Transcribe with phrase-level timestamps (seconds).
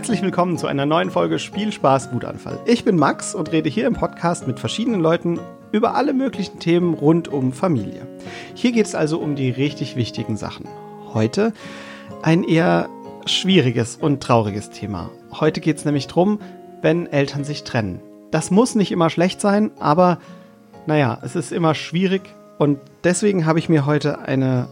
[0.00, 2.58] Herzlich willkommen zu einer neuen Folge Spielspaß Wutanfall.
[2.64, 5.38] Ich bin Max und rede hier im Podcast mit verschiedenen Leuten
[5.72, 8.06] über alle möglichen Themen rund um Familie.
[8.54, 10.66] Hier geht es also um die richtig wichtigen Sachen.
[11.12, 11.52] Heute
[12.22, 12.88] ein eher
[13.26, 15.10] schwieriges und trauriges Thema.
[15.32, 16.40] Heute geht es nämlich darum,
[16.80, 18.00] wenn Eltern sich trennen.
[18.30, 20.18] Das muss nicht immer schlecht sein, aber
[20.86, 22.22] naja, es ist immer schwierig
[22.56, 24.66] und deswegen habe ich mir heute eine,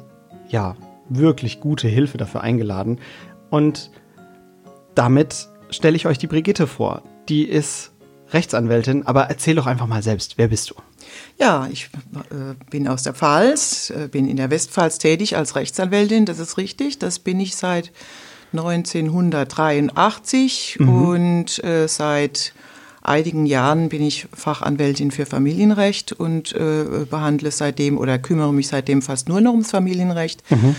[0.49, 0.75] ja,
[1.11, 2.99] wirklich gute Hilfe dafür eingeladen.
[3.51, 3.91] Und
[4.99, 7.03] damit stelle ich euch die Brigitte vor.
[7.29, 7.93] Die ist
[8.31, 10.75] Rechtsanwältin, aber erzähl doch einfach mal selbst, wer bist du?
[11.39, 11.89] Ja, ich
[12.31, 16.59] äh, bin aus der Pfalz, äh, bin in der Westpfalz tätig als Rechtsanwältin, das ist
[16.59, 16.99] richtig.
[16.99, 17.93] Das bin ich seit
[18.53, 20.89] 1983 mhm.
[20.89, 22.53] und äh, seit
[23.01, 29.01] einigen Jahren bin ich Fachanwältin für Familienrecht und äh, behandle seitdem oder kümmere mich seitdem
[29.01, 30.43] fast nur noch ums Familienrecht.
[30.51, 30.75] Mhm.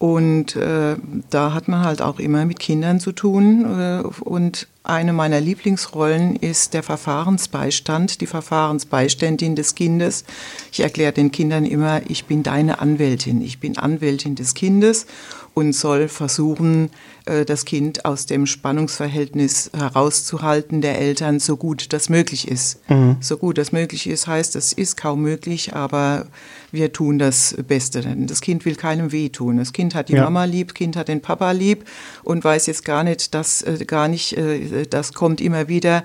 [0.00, 0.96] Und äh,
[1.28, 3.66] da hat man halt auch immer mit Kindern zu tun.
[3.66, 10.24] Äh, und eine meiner Lieblingsrollen ist der Verfahrensbeistand, die Verfahrensbeiständin des Kindes.
[10.72, 15.06] Ich erkläre den Kindern immer, ich bin deine Anwältin, ich bin Anwältin des Kindes
[15.54, 16.90] und soll versuchen,
[17.26, 22.78] äh, das Kind aus dem Spannungsverhältnis herauszuhalten der Eltern, so gut das möglich ist.
[22.88, 23.16] Mhm.
[23.20, 26.26] So gut das möglich ist, heißt, das ist kaum möglich, aber
[26.72, 28.00] wir tun das Beste.
[28.00, 29.56] Denn das Kind will keinem wehtun.
[29.56, 30.24] Das Kind hat die ja.
[30.24, 31.84] Mama lieb, Kind hat den Papa lieb
[32.22, 36.04] und weiß jetzt gar nicht, dass äh, gar nicht, äh, das kommt immer wieder.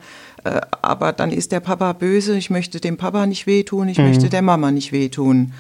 [0.84, 2.38] aber dann ist der Papa böse.
[2.38, 4.10] Ich möchte dem Papa nicht wehtun, ich mhm.
[4.10, 5.54] möchte der Mama nicht wehtun.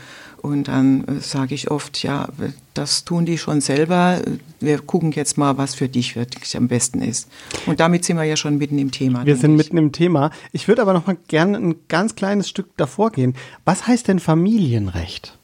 [0.45, 2.29] Und dann äh, sage ich oft, ja,
[2.75, 4.21] das tun die schon selber.
[4.59, 7.29] Wir gucken jetzt mal, was für dich wirklich am besten ist.
[7.65, 9.25] Und damit sind wir ja schon mitten im Thema.
[9.25, 9.57] Wir sind ich.
[9.57, 10.29] mitten im Thema.
[10.51, 13.33] Ich würde aber noch mal gerne ein ganz kleines Stück davor gehen.
[13.65, 15.35] Was heißt denn Familienrecht?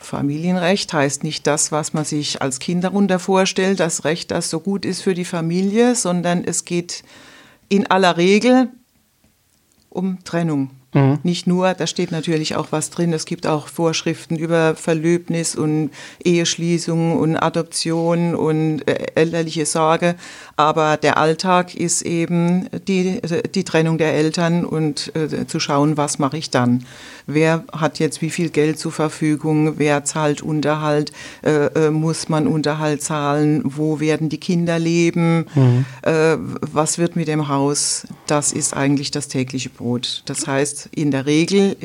[0.00, 4.58] Familienrecht heißt nicht das, was man sich als Kind darunter vorstellt, das Recht, das so
[4.58, 7.04] gut ist für die Familie, sondern es geht
[7.68, 8.70] in aller Regel
[9.88, 10.70] um Trennung.
[10.92, 11.18] Mhm.
[11.22, 15.90] Nicht nur, da steht natürlich auch was drin, es gibt auch Vorschriften über Verlöbnis und
[16.24, 20.16] Eheschließung und Adoption und äh, elterliche Sorge,
[20.56, 23.20] aber der Alltag ist eben die,
[23.54, 26.84] die Trennung der Eltern und äh, zu schauen, was mache ich dann.
[27.26, 31.12] Wer hat jetzt wie viel Geld zur Verfügung, wer zahlt Unterhalt,
[31.42, 35.84] äh, äh muss man Unterhalt zahlen, wo werden die Kinder leben, mhm.
[36.02, 40.22] äh, was wird mit dem Haus, das ist eigentlich das tägliche Brot.
[40.26, 41.76] Das heißt, in der Regel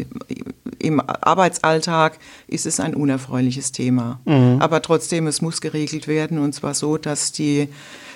[0.79, 4.19] im Arbeitsalltag ist es ein unerfreuliches Thema.
[4.25, 4.57] Mhm.
[4.59, 7.69] Aber trotzdem, es muss geregelt werden und zwar so, dass die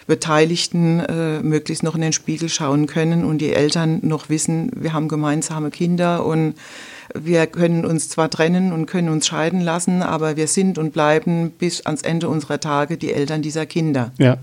[0.07, 4.91] Beteiligten äh, möglichst noch in den Spiegel schauen können und die Eltern noch wissen, wir
[4.91, 6.55] haben gemeinsame Kinder und
[7.13, 11.51] wir können uns zwar trennen und können uns scheiden lassen, aber wir sind und bleiben
[11.51, 14.11] bis ans Ende unserer Tage die Eltern dieser Kinder.
[14.17, 14.37] Ja,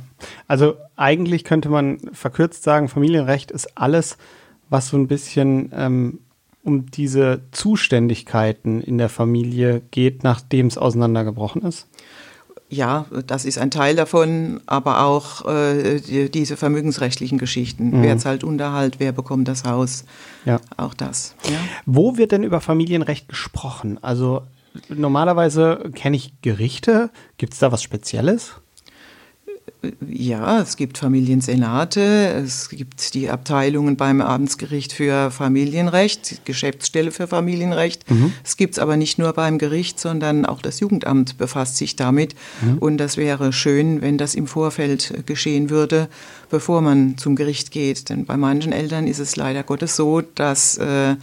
[0.49, 4.19] also eigentlich könnte man verkürzt sagen, Familienrecht ist alles,
[4.69, 6.19] was so ein bisschen ähm,
[6.67, 11.87] um diese Zuständigkeiten in der Familie geht, nachdem es auseinandergebrochen ist?
[12.69, 17.91] Ja, das ist ein Teil davon, aber auch äh, die, diese vermögensrechtlichen Geschichten.
[17.91, 18.03] Mhm.
[18.03, 20.05] Wer zahlt Unterhalt, wer bekommt das Haus?
[20.45, 20.61] Ja.
[20.77, 21.37] Auch das.
[21.45, 21.59] Ja.
[21.87, 24.03] Wo wird denn über Familienrecht gesprochen?
[24.03, 24.43] Also
[24.89, 27.11] normalerweise kenne ich Gerichte.
[27.39, 28.57] Gibt es da was Spezielles?
[30.09, 32.01] Ja, es gibt Familiensenate,
[32.45, 38.11] es gibt die Abteilungen beim Amtsgericht für Familienrecht, Geschäftsstelle für Familienrecht.
[38.11, 38.33] Mhm.
[38.45, 42.35] Es gibt es aber nicht nur beim Gericht, sondern auch das Jugendamt befasst sich damit.
[42.63, 42.79] Mhm.
[42.79, 46.09] Und das wäre schön, wenn das im Vorfeld geschehen würde,
[46.51, 48.09] bevor man zum Gericht geht.
[48.09, 51.17] Denn bei manchen Eltern ist es leider Gottes so, dass äh,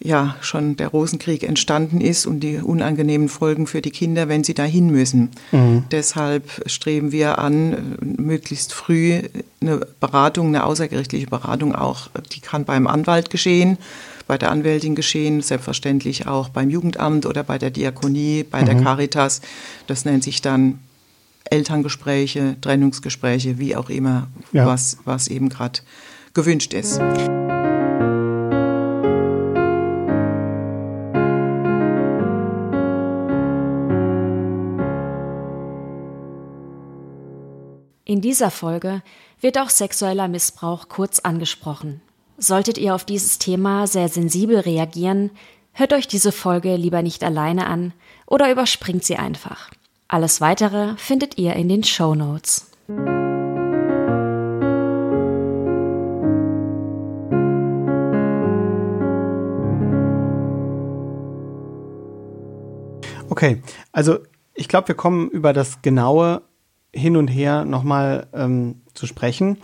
[0.00, 4.54] ja schon der Rosenkrieg entstanden ist und die unangenehmen Folgen für die Kinder, wenn sie
[4.54, 5.30] dahin müssen.
[5.52, 5.84] Mhm.
[5.90, 9.22] Deshalb streben wir an, möglichst früh
[9.60, 13.78] eine Beratung, eine außergerichtliche Beratung auch, die kann beim Anwalt geschehen,
[14.26, 18.66] bei der Anwältin geschehen, selbstverständlich auch beim Jugendamt oder bei der Diakonie, bei mhm.
[18.66, 19.40] der Caritas.
[19.86, 20.78] Das nennt sich dann
[21.50, 24.66] Elterngespräche, Trennungsgespräche, wie auch immer, ja.
[24.66, 25.80] was, was eben gerade
[26.34, 27.00] gewünscht ist.
[38.10, 39.02] In dieser Folge
[39.42, 42.00] wird auch sexueller Missbrauch kurz angesprochen.
[42.38, 45.30] Solltet ihr auf dieses Thema sehr sensibel reagieren,
[45.74, 47.92] hört euch diese Folge lieber nicht alleine an
[48.24, 49.68] oder überspringt sie einfach.
[50.08, 52.70] Alles weitere findet ihr in den Show Notes.
[63.28, 63.62] Okay,
[63.92, 64.20] also
[64.54, 66.40] ich glaube, wir kommen über das genaue
[66.92, 69.58] hin und her nochmal ähm, zu sprechen.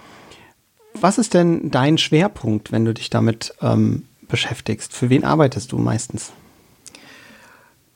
[0.94, 4.92] Was ist denn dein Schwerpunkt, wenn du dich damit ähm, beschäftigst?
[4.92, 6.32] Für wen arbeitest du meistens?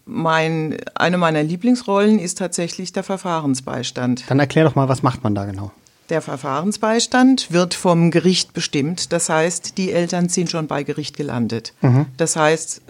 [0.04, 4.24] Mein, eine meiner Lieblingsrollen ist tatsächlich der Verfahrensbeistand.
[4.28, 5.70] Dann erklär doch mal, was macht man da genau?
[6.08, 9.12] Der Verfahrensbeistand wird vom Gericht bestimmt.
[9.12, 11.74] Das heißt, die Eltern sind schon bei Gericht gelandet.
[11.82, 12.06] Mhm.
[12.16, 12.80] Das heißt,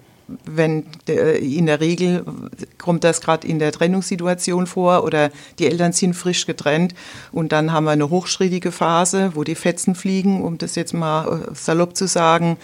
[0.45, 2.25] wenn in der Regel
[2.77, 6.95] kommt das gerade in der Trennungssituation vor oder die Eltern sind frisch getrennt
[7.33, 11.43] und dann haben wir eine hochschrittige Phase, wo die Fetzen fliegen, um das jetzt mal
[11.51, 12.59] äh, salopp zu sagen.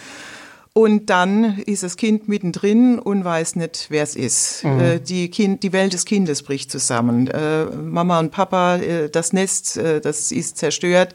[0.77, 4.65] Und dann ist das Kind mittendrin und weiß nicht, wer es ist.
[4.65, 4.81] Mhm.
[4.81, 7.29] Äh, die, kind, die Welt des Kindes bricht zusammen.
[7.29, 11.15] Äh, Mama und Papa, äh, das Nest, das ist zerstört.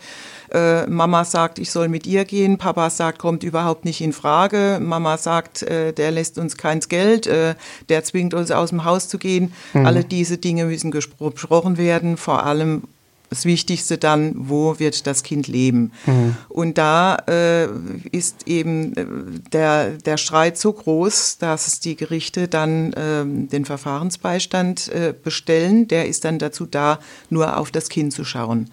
[0.88, 2.58] Mama sagt, ich soll mit ihr gehen.
[2.58, 4.80] Papa sagt, kommt überhaupt nicht in Frage.
[4.82, 7.28] Mama sagt, der lässt uns keins Geld.
[7.28, 9.54] Der zwingt uns aus dem Haus zu gehen.
[9.74, 9.86] Mhm.
[9.86, 12.18] Alle diese Dinge müssen gesprochen werden.
[12.18, 12.84] Vor allem
[13.30, 15.92] das Wichtigste dann, wo wird das Kind leben?
[16.06, 16.36] Mhm.
[16.50, 17.68] Und da äh,
[18.12, 19.06] ist eben äh,
[19.54, 25.88] der, der Streit so groß, dass die Gerichte dann äh, den Verfahrensbeistand äh, bestellen.
[25.88, 27.00] Der ist dann dazu da,
[27.30, 28.70] nur auf das Kind zu schauen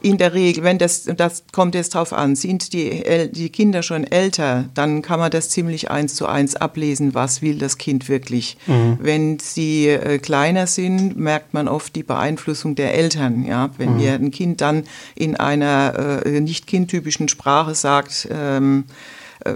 [0.00, 4.04] in der Regel, wenn das, das kommt jetzt drauf an, sind die, die Kinder schon
[4.04, 8.56] älter, dann kann man das ziemlich eins zu eins ablesen, was will das Kind wirklich.
[8.66, 8.98] Mhm.
[9.00, 13.44] Wenn sie äh, kleiner sind, merkt man oft die Beeinflussung der Eltern.
[13.44, 13.70] Ja?
[13.76, 13.96] Wenn mhm.
[13.96, 14.84] mir ein Kind dann
[15.14, 18.84] in einer äh, nicht kindtypischen Sprache sagt, ähm,
[19.44, 19.52] äh,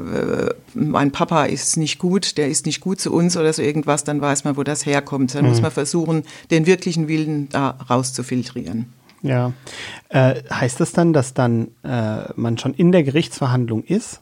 [0.74, 4.20] mein Papa ist nicht gut, der ist nicht gut zu uns oder so irgendwas, dann
[4.20, 5.34] weiß man, wo das herkommt.
[5.34, 5.50] Dann mhm.
[5.50, 8.86] muss man versuchen, den wirklichen Willen da rauszufiltrieren.
[9.22, 9.52] Ja.
[10.08, 14.20] Äh, heißt das dann, dass dann äh, man schon in der Gerichtsverhandlung ist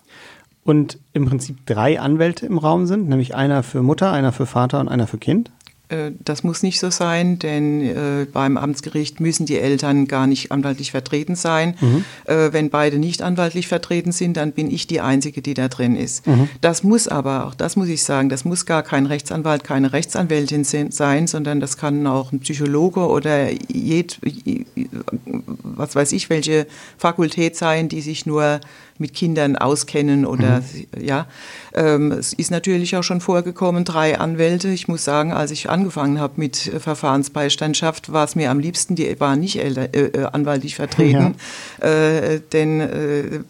[0.62, 4.80] und im Prinzip drei Anwälte im Raum sind, nämlich einer für Mutter, einer für Vater
[4.80, 5.50] und einer für Kind?
[5.90, 10.52] Äh, das muss nicht so sein, denn äh, beim Amtsgericht müssen die Eltern gar nicht
[10.52, 11.76] anwaltlich vertreten sein.
[11.80, 12.04] Mhm.
[12.24, 15.96] Äh, wenn beide nicht anwaltlich vertreten sind, dann bin ich die Einzige, die da drin
[15.96, 16.26] ist.
[16.26, 16.48] Mhm.
[16.60, 20.64] Das muss aber, auch das muss ich sagen, das muss gar kein Rechtsanwalt, keine Rechtsanwältin
[20.64, 24.18] sein, sondern das kann auch ein Psychologe oder jed,
[25.62, 26.66] was weiß ich, welche
[26.98, 28.60] Fakultät sein, die sich nur
[29.00, 31.04] mit Kindern auskennen oder mhm.
[31.04, 31.26] ja.
[31.72, 34.68] Ähm, es ist natürlich auch schon vorgekommen, drei Anwälte.
[34.68, 38.96] Ich muss sagen, als ich angefangen habe mit äh, Verfahrensbeistandschaft, war es mir am liebsten,
[38.96, 41.36] die waren nicht äh, äh, anwaltlich vertreten.
[41.80, 41.88] Ja.
[41.88, 42.80] Äh, denn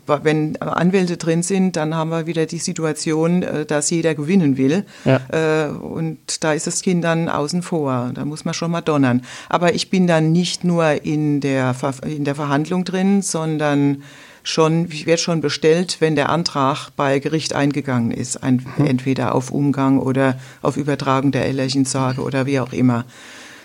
[0.06, 4.84] wenn Anwälte drin sind, dann haben wir wieder die Situation, dass jeder gewinnen will.
[5.04, 5.68] Ja.
[5.70, 8.12] und da ist das Kind dann außen vor.
[8.14, 9.22] Da muss man schon mal donnern.
[9.48, 11.74] Aber ich bin dann nicht nur in der,
[12.06, 14.02] in der Verhandlung drin, sondern
[14.42, 18.86] schon, wird schon bestellt, wenn der Antrag bei Gericht eingegangen ist, ein, mhm.
[18.86, 23.04] entweder auf Umgang oder auf Übertragung der Ellerchensage oder wie auch immer.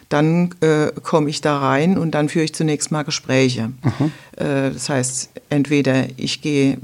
[0.09, 3.67] Dann äh, komme ich da rein und dann führe ich zunächst mal Gespräche.
[3.69, 4.11] Mhm.
[4.37, 6.77] Äh, das heißt, entweder ich gehe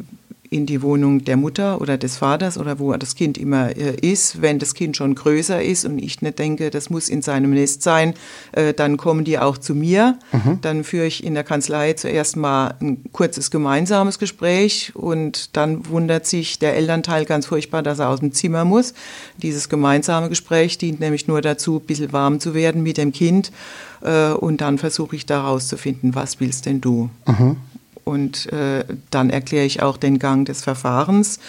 [0.54, 4.42] in die Wohnung der Mutter oder des Vaters oder wo das Kind immer äh, ist.
[4.42, 7.84] Wenn das Kind schon größer ist und ich nicht denke, das muss in seinem Nest
[7.84, 8.14] sein,
[8.52, 10.20] äh, dann kommen die auch zu mir.
[10.34, 10.60] Mhm.
[10.62, 16.26] Dann führe ich in der Kanzlei zuerst mal ein kurzes gemeinsames Gespräch und dann wundert
[16.26, 18.94] sich der Elternteil ganz furchtbar, dass er aus dem Zimmer muss.
[19.42, 23.54] Dieses gemeinsame Gespräch dient nämlich nur dazu, ein bisschen warm zu werden mit dem Kind
[24.02, 27.10] äh, und dann versuche ich da rauszufinden, was willst denn du?
[27.26, 27.56] Mhm.
[28.04, 31.40] Und äh, dann erkläre ich auch den Gang des Verfahrens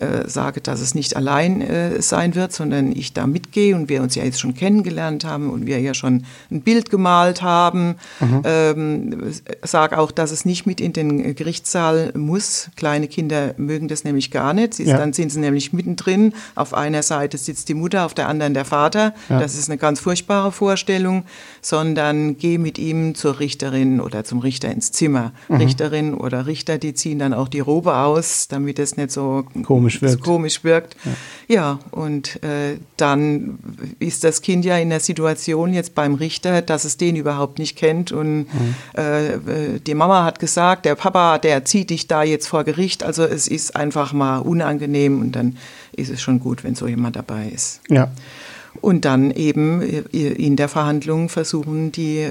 [0.00, 4.02] äh, sage, dass es nicht allein äh, sein wird, sondern ich da mitgehe und wir
[4.02, 7.96] uns ja jetzt schon kennengelernt haben und wir ja schon ein Bild gemalt haben.
[8.18, 8.42] Mhm.
[8.44, 12.70] Ähm, sage auch, dass es nicht mit in den Gerichtssaal muss.
[12.76, 14.74] Kleine Kinder mögen das nämlich gar nicht.
[14.74, 14.96] Sie, ja.
[14.96, 16.32] Dann sind sie nämlich mittendrin.
[16.54, 19.14] Auf einer Seite sitzt die Mutter, auf der anderen der Vater.
[19.28, 19.38] Ja.
[19.38, 21.24] Das ist eine ganz furchtbare Vorstellung,
[21.60, 25.32] sondern gehe mit ihm zur Richterin oder zum Richter ins Zimmer.
[25.48, 25.56] Mhm.
[25.56, 29.89] Richterin oder Richter, die ziehen dann auch die Robe aus, damit es nicht so komisch
[29.98, 30.24] komisch wirkt.
[30.24, 30.96] komisch wirkt.
[31.04, 33.58] Ja, ja und äh, dann
[33.98, 37.76] ist das Kind ja in der Situation jetzt beim Richter, dass es den überhaupt nicht
[37.76, 38.12] kennt.
[38.12, 38.74] Und mhm.
[38.94, 43.02] äh, die Mama hat gesagt, der Papa, der zieht dich da jetzt vor Gericht.
[43.02, 45.56] Also es ist einfach mal unangenehm und dann
[45.92, 47.80] ist es schon gut, wenn so jemand dabei ist.
[47.88, 48.10] Ja
[48.80, 52.28] und dann eben äh, in der Verhandlung versuchen, die,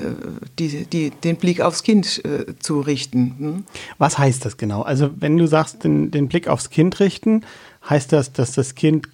[0.58, 3.36] die, die, den Blick aufs Kind äh, zu richten.
[3.38, 3.63] Hm?
[3.98, 4.82] Was heißt das genau?
[4.82, 7.44] Also wenn du sagst, den, den Blick aufs Kind richten,
[7.88, 9.08] heißt das, dass das Kind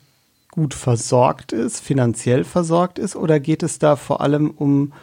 [0.52, 4.94] gut versorgt ist, finanziell versorgt ist, oder geht es da vor allem um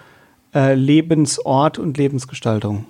[0.54, 2.86] äh, Lebensort und Lebensgestaltung?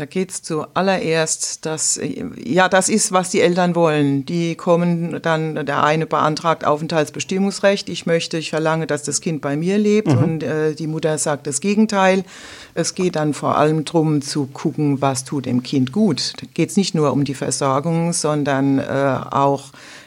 [0.00, 2.00] Da geht es zuallererst, dass,
[2.42, 4.24] ja, das ist, was die Eltern wollen.
[4.24, 7.90] Die kommen dann, der eine beantragt Aufenthaltsbestimmungsrecht.
[7.90, 10.08] Ich möchte, ich verlange, dass das Kind bei mir lebt.
[10.08, 10.16] Mhm.
[10.16, 12.24] Und äh, die Mutter sagt das Gegenteil.
[12.72, 16.32] Es geht dann vor allem darum zu gucken, was tut dem Kind gut.
[16.40, 18.82] Da geht es nicht nur um die Versorgung, sondern äh,
[19.30, 19.64] auch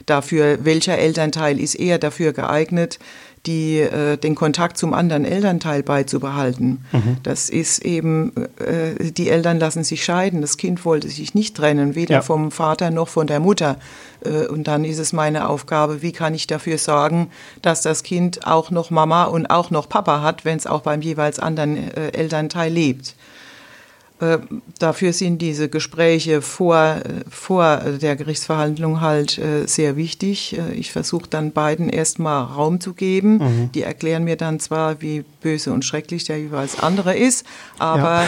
[0.08, 2.98] dafür, welcher Elternteil ist eher dafür geeignet,
[3.46, 6.86] die, äh, den Kontakt zum anderen Elternteil beizubehalten.
[6.92, 7.18] Mhm.
[7.24, 10.42] Das ist eben, äh, die Eltern lassen sich scheiden.
[10.42, 12.22] Das Kind wollte sich nicht trennen, weder ja.
[12.22, 13.78] vom Vater noch von der Mutter.
[14.24, 17.30] Äh, und dann ist es meine Aufgabe, wie kann ich dafür sorgen,
[17.62, 21.02] dass das Kind auch noch Mama und auch noch Papa hat, wenn es auch beim
[21.02, 23.16] jeweils anderen äh, Elternteil lebt.
[24.24, 24.40] Äh,
[24.80, 26.98] dafür sind diese Gespräche vor,
[27.30, 30.58] vor der Gerichtsverhandlung halt äh, sehr wichtig.
[30.58, 33.38] Äh, ich versuche dann beiden erstmal Raum zu geben.
[33.38, 33.72] Mhm.
[33.74, 37.46] Die erklären mir dann zwar, wie böse und schrecklich der jeweils andere ist,
[37.80, 38.24] aber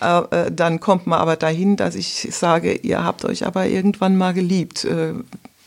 [0.00, 0.28] ja.
[0.50, 4.86] dann kommt man aber dahin, dass ich sage, ihr habt euch aber irgendwann mal geliebt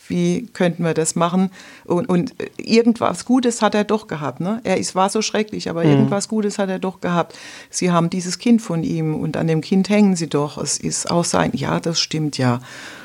[0.08, 1.50] wie könnten wir das machen?
[1.84, 4.40] Und, und irgendwas Gutes hat er doch gehabt.
[4.40, 4.60] Ne?
[4.64, 5.90] Er ist, war so schrecklich, aber mhm.
[5.90, 7.38] irgendwas Gutes hat er doch gehabt.
[7.70, 10.58] Sie haben dieses Kind von ihm und an dem Kind hängen sie doch.
[10.58, 12.60] Es ist auch sein, ja, das stimmt ja.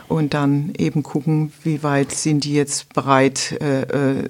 [0.08, 4.28] Und dann eben gucken, wie weit sind die jetzt bereit, äh, äh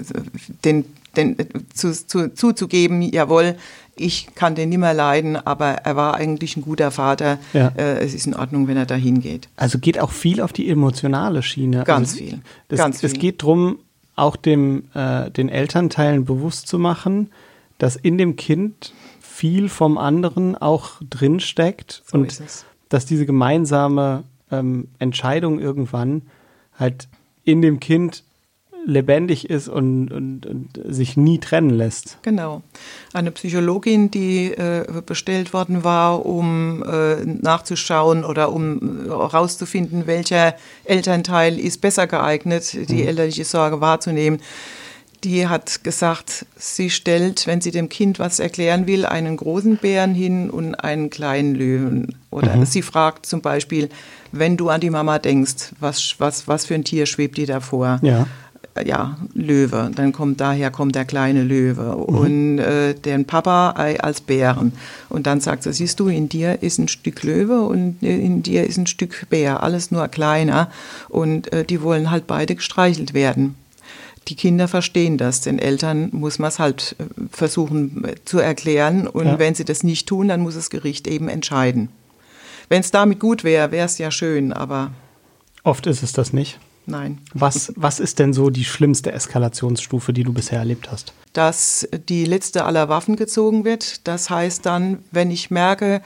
[0.64, 1.36] den, den,
[1.74, 3.56] zu, zu, zuzugeben, jawohl,
[3.96, 7.38] ich kann den nicht mehr leiden, aber er war eigentlich ein guter Vater.
[7.54, 7.70] Ja.
[7.78, 9.50] Äh, es ist in Ordnung, wenn er dahin geht.
[9.56, 11.84] Also geht auch viel auf die emotionale Schiene.
[11.84, 12.40] Ganz also viel.
[12.68, 13.08] Das, ganz viel.
[13.10, 13.80] Es geht darum,
[14.16, 17.30] auch dem, äh, den Elternteilen bewusst zu machen,
[17.78, 22.42] dass in dem Kind viel vom anderen auch drinsteckt so und
[22.90, 26.22] dass diese gemeinsame ähm, Entscheidung irgendwann
[26.78, 27.08] halt
[27.44, 28.24] in dem Kind
[28.86, 32.18] lebendig ist und, und, und, sich nie trennen lässt.
[32.22, 32.62] Genau.
[33.14, 41.60] Eine Psychologin, die äh, bestellt worden war, um äh, nachzuschauen oder um herauszufinden, welcher Elternteil
[41.60, 43.08] ist besser geeignet, die mhm.
[43.08, 44.42] elterliche Sorge wahrzunehmen.
[45.24, 50.14] Die hat gesagt, sie stellt, wenn sie dem Kind was erklären will, einen großen Bären
[50.14, 52.16] hin und einen kleinen Löwen.
[52.30, 52.66] Oder mhm.
[52.66, 53.88] sie fragt zum Beispiel,
[54.34, 58.00] wenn du an die Mama denkst, was, was, was für ein Tier schwebt dir davor?
[58.02, 58.28] Ja
[58.86, 59.92] ja, Löwe.
[59.96, 62.18] Dann kommt daher kommt der kleine Löwe mhm.
[62.18, 64.74] und äh, den Papa als Bären.
[65.10, 68.66] Und dann sagt er, siehst du, in dir ist ein Stück Löwe und in dir
[68.66, 70.72] ist ein Stück Bär, alles nur kleiner.
[71.10, 73.56] Und äh, die wollen halt beide gestreichelt werden.
[74.30, 79.08] Die Kinder verstehen das, den Eltern muss man es halt äh, versuchen äh, zu erklären.
[79.08, 79.40] Und ja.
[79.40, 81.90] wenn sie das nicht tun, dann muss das Gericht eben entscheiden.
[82.70, 84.92] Wenn es damit gut wäre, wäre es ja schön, aber.
[85.64, 86.60] Oft ist es das nicht.
[86.86, 87.20] Nein.
[87.34, 91.14] Was, was ist denn so die schlimmste Eskalationsstufe, die du bisher erlebt hast?
[91.32, 94.06] Dass die letzte aller Waffen gezogen wird.
[94.08, 96.02] Das heißt dann, wenn ich merke,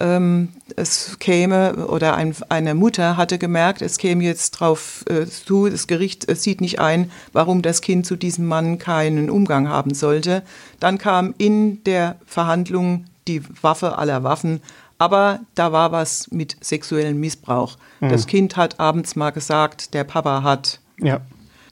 [0.00, 5.68] ähm, es käme oder ein, eine Mutter hatte gemerkt, es käme jetzt drauf äh, zu,
[5.68, 9.94] das Gericht äh, sieht nicht ein, warum das Kind zu diesem Mann keinen Umgang haben
[9.94, 10.42] sollte.
[10.80, 14.60] Dann kam in der Verhandlung die Waffe aller Waffen
[14.98, 17.76] aber da war was mit sexuellem Missbrauch.
[18.00, 18.08] Mhm.
[18.08, 20.80] Das Kind hat abends mal gesagt, der Papa hat.
[20.98, 21.20] Ja.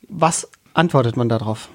[0.08, 1.68] Was antwortet man darauf?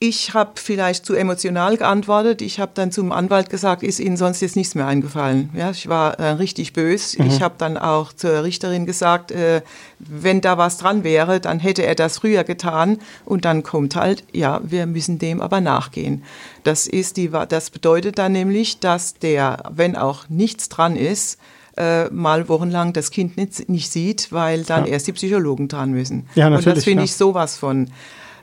[0.00, 2.40] Ich habe vielleicht zu emotional geantwortet.
[2.40, 5.50] Ich habe dann zum Anwalt gesagt, ist Ihnen sonst jetzt nichts mehr eingefallen.
[5.54, 7.20] Ja, ich war äh, richtig böse.
[7.20, 7.28] Mhm.
[7.28, 9.60] Ich habe dann auch zur Richterin gesagt, äh,
[9.98, 12.98] wenn da was dran wäre, dann hätte er das früher getan.
[13.24, 16.22] Und dann kommt halt, ja, wir müssen dem aber nachgehen.
[16.62, 21.40] Das, ist die, das bedeutet dann nämlich, dass der, wenn auch nichts dran ist,
[21.76, 24.92] äh, mal wochenlang das Kind nicht, nicht sieht, weil dann ja.
[24.92, 26.28] erst die Psychologen dran müssen.
[26.36, 27.04] Ja, natürlich, und das finde ja.
[27.04, 27.90] ich sowas von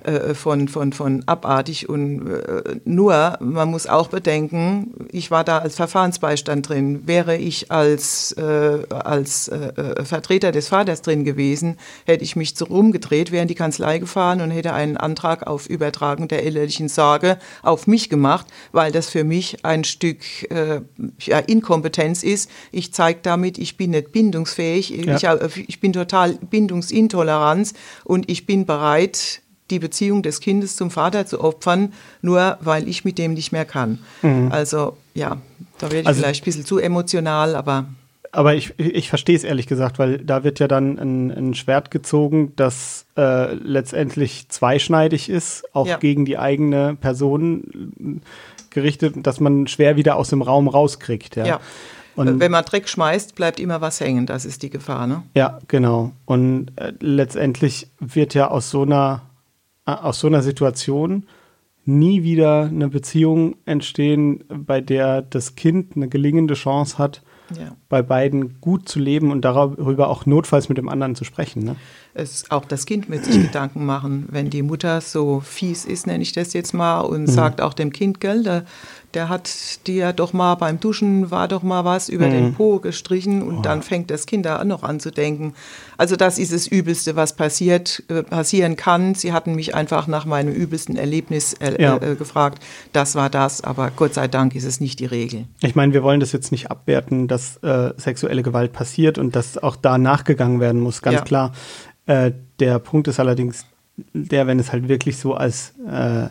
[0.06, 5.58] äh, von, von, von abartig und äh, nur, man muss auch bedenken, ich war da
[5.58, 7.08] als Verfahrensbeistand drin.
[7.08, 13.32] Wäre ich als, äh, als äh, Vertreter des Vaters drin gewesen, hätte ich mich rumgedreht,
[13.32, 17.88] wäre in die Kanzlei gefahren und hätte einen Antrag auf Übertragung der elterlichen Sorge auf
[17.88, 20.20] mich gemacht, weil das für mich ein Stück
[21.20, 22.50] ja, Inkompetenz ist.
[22.72, 25.16] Ich zeige damit, ich bin nicht bindungsfähig, ja.
[25.46, 31.26] ich, ich bin total bindungsintoleranz und ich bin bereit, die Beziehung des Kindes zum Vater
[31.26, 34.00] zu opfern, nur weil ich mit dem nicht mehr kann.
[34.22, 34.52] Mhm.
[34.52, 35.38] Also ja,
[35.80, 37.86] da werde ich also, vielleicht ein bisschen zu emotional, aber.
[38.32, 41.90] Aber ich, ich verstehe es ehrlich gesagt, weil da wird ja dann ein, ein Schwert
[41.90, 45.98] gezogen, das äh, letztendlich zweischneidig ist, auch ja.
[45.98, 48.22] gegen die eigene Person
[48.72, 51.38] gerichtet, dass man schwer wieder aus dem Raum rauskriegt.
[51.38, 51.46] Ja.
[51.46, 51.60] ja.
[52.16, 54.26] Und Wenn man Dreck schmeißt, bleibt immer was hängen.
[54.26, 55.24] Das ist die Gefahr, ne?
[55.34, 56.12] Ja, genau.
[56.26, 59.22] Und äh, letztendlich wird ja aus so einer
[59.86, 61.26] aus so einer Situation
[61.86, 67.22] nie wieder eine Beziehung entstehen, bei der das Kind eine gelingende Chance hat,
[67.56, 67.76] ja.
[67.90, 71.64] bei beiden gut zu leben und darüber auch notfalls mit dem anderen zu sprechen.
[71.64, 71.76] Ne?
[72.16, 76.24] Es, auch das Kind wird sich Gedanken machen, wenn die Mutter so fies ist, nenne
[76.24, 77.28] ich das jetzt mal, und mhm.
[77.28, 78.64] sagt auch dem Kind, gell, da,
[79.16, 79.50] der hat
[79.88, 82.32] dir doch mal beim Duschen, war doch mal was über mhm.
[82.32, 83.62] den Po gestrichen und oh.
[83.62, 85.54] dann fängt das Kind da noch an zu denken.
[85.98, 89.16] Also das ist das Übelste, was passiert, äh, passieren kann.
[89.16, 91.98] Sie hatten mich einfach nach meinem übelsten Erlebnis äh, ja.
[91.98, 92.62] äh, gefragt.
[92.92, 95.46] Das war das, aber Gott sei Dank ist es nicht die Regel.
[95.62, 99.58] Ich meine, wir wollen das jetzt nicht abwerten, dass äh, sexuelle Gewalt passiert und dass
[99.58, 101.24] auch da nachgegangen werden muss, ganz ja.
[101.24, 101.52] klar.
[102.06, 103.66] Äh, der Punkt ist allerdings
[104.14, 106.30] der, wenn es halt wirklich so als äh, äh,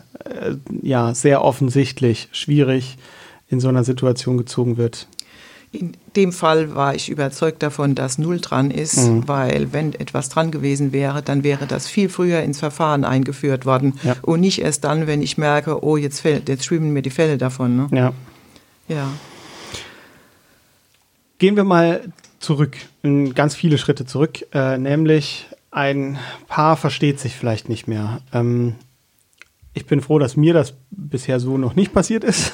[0.81, 2.97] ja sehr offensichtlich schwierig
[3.47, 5.07] in so einer Situation gezogen wird.
[5.71, 9.27] In dem Fall war ich überzeugt davon, dass null dran ist, mhm.
[9.27, 13.99] weil wenn etwas dran gewesen wäre, dann wäre das viel früher ins Verfahren eingeführt worden
[14.03, 14.15] ja.
[14.21, 17.37] und nicht erst dann, wenn ich merke, oh, jetzt, fällt, jetzt schwimmen mir die Fälle
[17.37, 17.75] davon.
[17.75, 17.87] Ne?
[17.91, 18.13] Ja.
[18.87, 19.09] ja.
[21.39, 22.01] Gehen wir mal
[22.39, 22.77] zurück,
[23.33, 26.17] ganz viele Schritte zurück, äh, nämlich ein
[26.47, 28.21] Paar versteht sich vielleicht nicht mehr.
[28.31, 28.75] Ähm,
[29.73, 32.53] ich bin froh, dass mir das bisher so noch nicht passiert ist.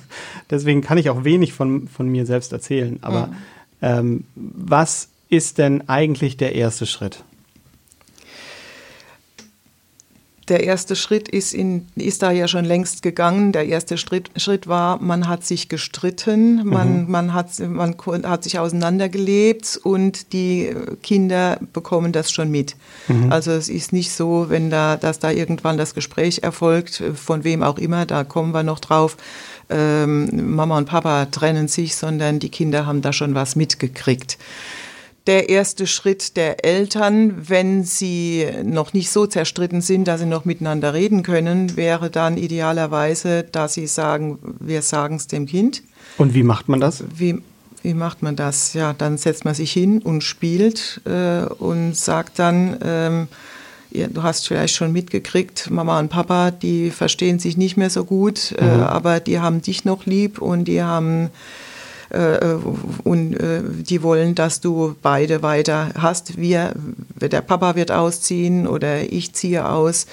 [0.50, 2.98] Deswegen kann ich auch wenig von, von mir selbst erzählen.
[3.02, 3.34] Aber mhm.
[3.82, 7.24] ähm, was ist denn eigentlich der erste Schritt?
[10.48, 13.52] Der erste Schritt ist, in, ist da ja schon längst gegangen.
[13.52, 17.10] Der erste Schritt, Schritt war, man hat sich gestritten, man, mhm.
[17.10, 22.76] man, hat, man hat sich auseinandergelebt und die Kinder bekommen das schon mit.
[23.08, 23.32] Mhm.
[23.32, 27.62] Also es ist nicht so, wenn da, dass da irgendwann das Gespräch erfolgt, von wem
[27.62, 29.16] auch immer, da kommen wir noch drauf,
[29.70, 34.38] ähm, Mama und Papa trennen sich, sondern die Kinder haben da schon was mitgekriegt
[35.26, 40.44] der erste Schritt der Eltern, wenn sie noch nicht so zerstritten sind, dass sie noch
[40.44, 45.82] miteinander reden können, wäre dann idealerweise, dass sie sagen, wir sagen es dem Kind.
[46.18, 47.04] Und wie macht man das?
[47.14, 47.40] Wie,
[47.82, 48.74] wie macht man das?
[48.74, 53.28] Ja, dann setzt man sich hin und spielt äh, und sagt dann, ähm,
[53.92, 58.04] ja, du hast vielleicht schon mitgekriegt, Mama und Papa, die verstehen sich nicht mehr so
[58.04, 58.80] gut, äh, mhm.
[58.80, 61.30] äh, aber die haben dich noch lieb und die haben
[63.04, 66.36] und äh, die wollen, dass du beide weiter hast.
[66.36, 66.72] Wir,
[67.20, 70.06] der Papa wird ausziehen oder ich ziehe aus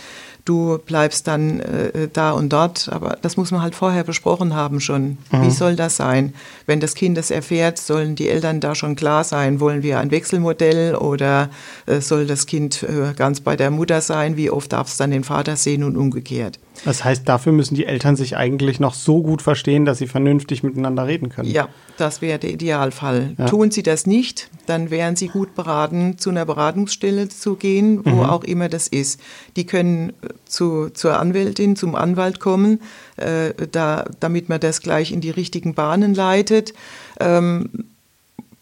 [0.49, 2.89] du bleibst dann äh, da und dort.
[2.91, 5.17] Aber das muss man halt vorher besprochen haben schon.
[5.31, 5.43] Mhm.
[5.43, 6.33] Wie soll das sein?
[6.65, 9.59] Wenn das Kind das erfährt, sollen die Eltern da schon klar sein.
[9.59, 11.49] Wollen wir ein Wechselmodell oder
[11.85, 14.38] äh, soll das Kind äh, ganz bei der Mutter sein?
[14.38, 16.59] Wie oft darf es dann den Vater sehen und umgekehrt?
[16.85, 20.63] Das heißt, dafür müssen die Eltern sich eigentlich noch so gut verstehen, dass sie vernünftig
[20.63, 21.49] miteinander reden können.
[21.49, 23.35] Ja, das wäre der Idealfall.
[23.38, 23.45] Ja.
[23.47, 28.23] Tun sie das nicht, dann wären sie gut beraten, zu einer Beratungsstelle zu gehen, wo
[28.23, 28.29] mhm.
[28.29, 29.19] auch immer das ist.
[29.55, 30.13] Die können
[30.45, 32.82] zu, zur Anwältin, zum Anwalt kommen,
[33.17, 36.73] äh, da, damit man das gleich in die richtigen Bahnen leitet.
[37.19, 37.69] Ähm,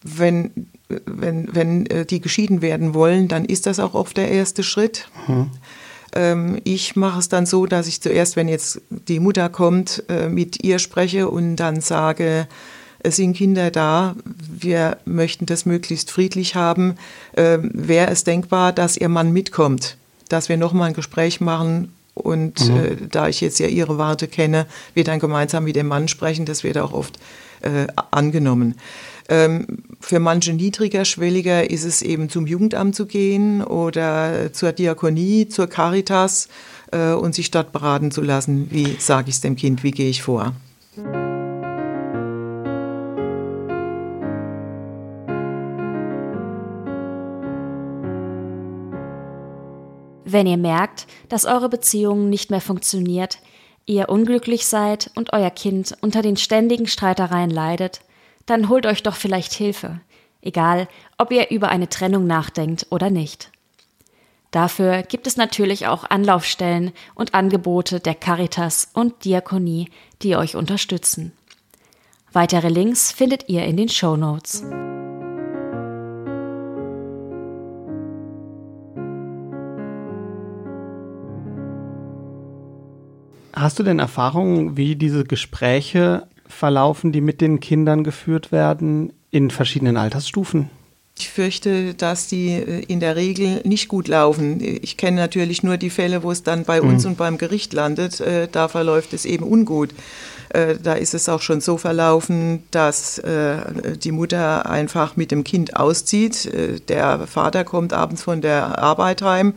[0.03, 0.67] wenn,
[1.05, 5.09] wenn, wenn äh, die geschieden werden wollen, dann ist das auch oft der erste Schritt.
[5.27, 5.51] Mhm.
[6.13, 10.29] Ähm, ich mache es dann so, dass ich zuerst, wenn jetzt die Mutter kommt, äh,
[10.29, 12.47] mit ihr spreche und dann sage,
[12.99, 16.95] es sind Kinder da, wir möchten das möglichst friedlich haben.
[17.35, 19.97] Ähm, Wäre es denkbar, dass ihr Mann mitkommt?
[20.31, 22.77] Dass wir nochmal ein Gespräch machen und mhm.
[22.77, 26.45] äh, da ich jetzt ja Ihre Warte kenne, wir dann gemeinsam mit dem Mann sprechen.
[26.45, 27.19] Das wird auch oft
[27.61, 28.75] äh, angenommen.
[29.29, 35.67] Ähm, für manche niedrigerschwelliger ist es eben zum Jugendamt zu gehen oder zur Diakonie, zur
[35.67, 36.47] Caritas
[36.91, 38.67] äh, und sich dort beraten zu lassen.
[38.71, 40.53] Wie sage ich es dem Kind, wie gehe ich vor?
[50.37, 53.39] Wenn ihr merkt, dass eure Beziehung nicht mehr funktioniert,
[53.87, 58.01] ihr unglücklich seid und euer Kind unter den ständigen Streitereien leidet,
[58.45, 59.99] dann holt euch doch vielleicht Hilfe,
[60.43, 63.49] egal ob ihr über eine Trennung nachdenkt oder nicht.
[64.51, 69.89] Dafür gibt es natürlich auch Anlaufstellen und Angebote der Caritas und Diakonie,
[70.21, 71.31] die euch unterstützen.
[72.31, 74.63] Weitere Links findet ihr in den Show Notes.
[83.59, 89.49] Hast du denn Erfahrungen, wie diese Gespräche verlaufen, die mit den Kindern geführt werden in
[89.49, 90.69] verschiedenen Altersstufen?
[91.17, 94.59] Ich fürchte, dass die äh, in der Regel nicht gut laufen.
[94.61, 97.11] Ich kenne natürlich nur die Fälle, wo es dann bei uns mhm.
[97.11, 98.19] und beim Gericht landet.
[98.19, 99.89] Äh, da verläuft es eben ungut.
[100.49, 103.57] Äh, da ist es auch schon so verlaufen, dass äh,
[104.01, 106.45] die Mutter einfach mit dem Kind auszieht.
[106.45, 109.53] Äh, der Vater kommt abends von der Arbeit heim.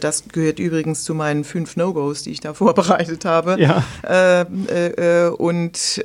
[0.00, 3.58] Das gehört übrigens zu meinen fünf No-Gos, die ich da vorbereitet habe.
[3.60, 3.84] Ja.
[5.36, 6.02] Und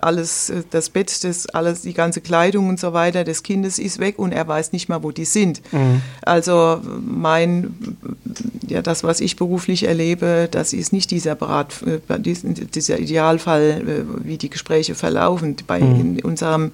[0.00, 4.18] alles, das Bett, das alles, die ganze Kleidung und so weiter des Kindes ist weg
[4.18, 5.62] und er weiß nicht mal, wo die sind.
[5.72, 6.02] Mhm.
[6.22, 7.96] Also mein,
[8.66, 11.74] ja, das, was ich beruflich erlebe, das ist nicht dieser Berat,
[12.74, 12.98] dieser
[13.46, 15.56] Idealfall, wie die Gespräche verlaufen.
[15.66, 16.18] Bei mhm.
[16.18, 16.72] in unserem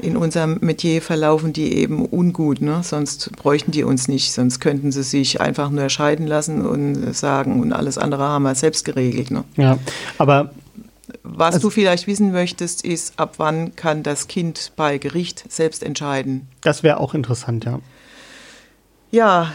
[0.00, 2.80] in unserem Metier verlaufen die eben ungut, ne?
[2.82, 7.60] sonst bräuchten die uns nicht, sonst könnten sie sich einfach nur scheiden lassen und sagen,
[7.60, 9.30] und alles andere haben wir selbst geregelt.
[9.30, 9.44] Ne?
[9.56, 9.78] Ja,
[10.18, 10.50] aber
[11.22, 15.84] was also, du vielleicht wissen möchtest, ist, ab wann kann das Kind bei Gericht selbst
[15.84, 16.48] entscheiden?
[16.62, 17.78] Das wäre auch interessant, ja.
[19.12, 19.52] Ja,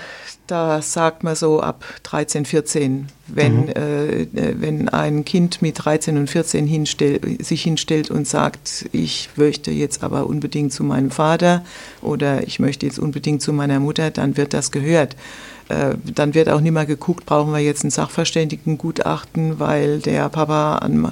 [0.50, 3.70] da sagt man so ab 13, 14, wenn, mhm.
[3.70, 9.72] äh, wenn ein Kind mit 13 und 14 hinstell, sich hinstellt und sagt, ich möchte
[9.72, 11.64] jetzt aber unbedingt zu meinem Vater
[12.02, 15.16] oder ich möchte jetzt unbedingt zu meiner Mutter, dann wird das gehört.
[15.69, 20.79] Äh, dann wird auch nicht mehr geguckt, brauchen wir jetzt ein Sachverständigengutachten, weil der Papa
[20.79, 21.05] an,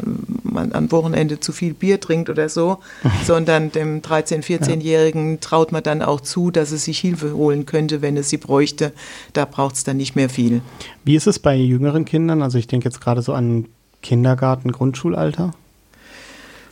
[0.55, 2.79] an, an Wochenende zu viel Bier trinkt oder so,
[3.25, 5.37] sondern dem 13-, 14-Jährigen ja.
[5.39, 8.93] traut man dann auch zu, dass es sich Hilfe holen könnte, wenn es sie bräuchte.
[9.33, 10.61] Da braucht es dann nicht mehr viel.
[11.03, 12.41] Wie ist es bei jüngeren Kindern?
[12.41, 13.65] Also ich denke jetzt gerade so an
[14.01, 15.53] Kindergarten, Grundschulalter.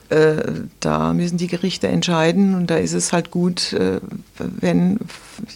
[0.09, 0.43] Äh,
[0.79, 3.99] da müssen die Gerichte entscheiden und da ist es halt gut, äh,
[4.37, 4.99] wenn,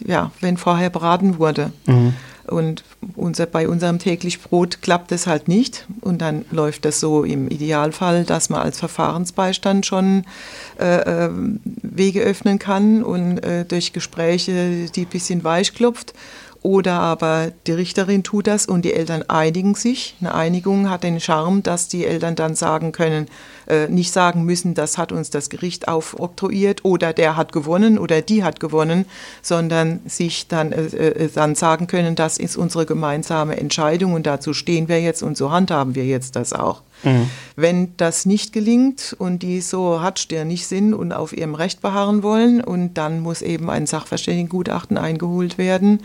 [0.05, 1.71] ja, wenn vorher beraten wurde.
[1.85, 2.13] Mhm.
[2.47, 2.83] Und
[3.15, 5.85] unser, bei unserem täglich Brot klappt es halt nicht.
[6.01, 10.25] Und dann läuft das so im Idealfall, dass man als Verfahrensbeistand schon
[10.79, 11.29] äh, äh
[11.81, 16.13] Wege öffnen kann und äh, durch Gespräche die ein bisschen weich klopft.
[16.61, 20.15] Oder aber die Richterin tut das und die Eltern einigen sich.
[20.19, 23.27] Eine Einigung hat den Charme, dass die Eltern dann sagen können,
[23.67, 28.21] äh, nicht sagen müssen, das hat uns das Gericht aufoktroyiert oder der hat gewonnen oder
[28.21, 29.05] die hat gewonnen,
[29.41, 34.53] sondern sich dann, äh, äh, dann sagen können, das ist unsere gemeinsame Entscheidung und dazu
[34.53, 36.81] stehen wir jetzt und so handhaben wir jetzt das auch.
[37.03, 37.29] Mhm.
[37.55, 42.61] Wenn das nicht gelingt und die so hartstirnig sind und auf ihrem Recht beharren wollen,
[42.61, 46.01] und dann muss eben ein Sachverständigengutachten eingeholt werden.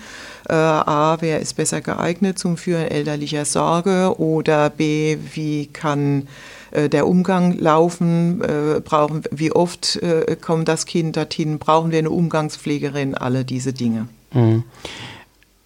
[0.48, 6.28] Äh, A, wer ist besser geeignet zum Führen elterlicher Sorge oder B, wie kann
[6.74, 11.98] äh, der Umgang laufen, äh, brauchen, wie oft äh, kommt das Kind dorthin, brauchen wir
[11.98, 14.08] eine Umgangspflegerin, alle diese Dinge.
[14.32, 14.64] Mhm.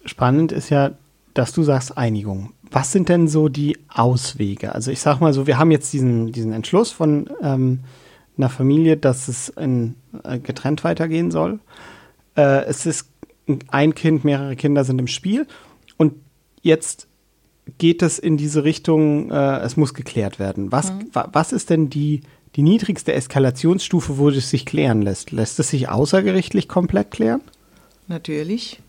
[0.05, 0.91] Spannend ist ja,
[1.33, 2.51] dass du sagst Einigung.
[2.71, 4.75] Was sind denn so die Auswege?
[4.75, 7.79] Also ich sag mal so, wir haben jetzt diesen, diesen Entschluss von ähm,
[8.37, 11.59] einer Familie, dass es in, äh, getrennt weitergehen soll.
[12.35, 13.09] Äh, es ist
[13.69, 15.47] ein Kind, mehrere Kinder sind im Spiel
[15.97, 16.13] und
[16.61, 17.07] jetzt
[17.77, 20.71] geht es in diese Richtung, äh, es muss geklärt werden.
[20.71, 21.09] Was, mhm.
[21.13, 22.21] wa, was ist denn die,
[22.55, 25.31] die niedrigste Eskalationsstufe, wo es sich klären lässt?
[25.31, 27.41] Lässt es sich außergerichtlich komplett klären?
[28.07, 28.81] Natürlich.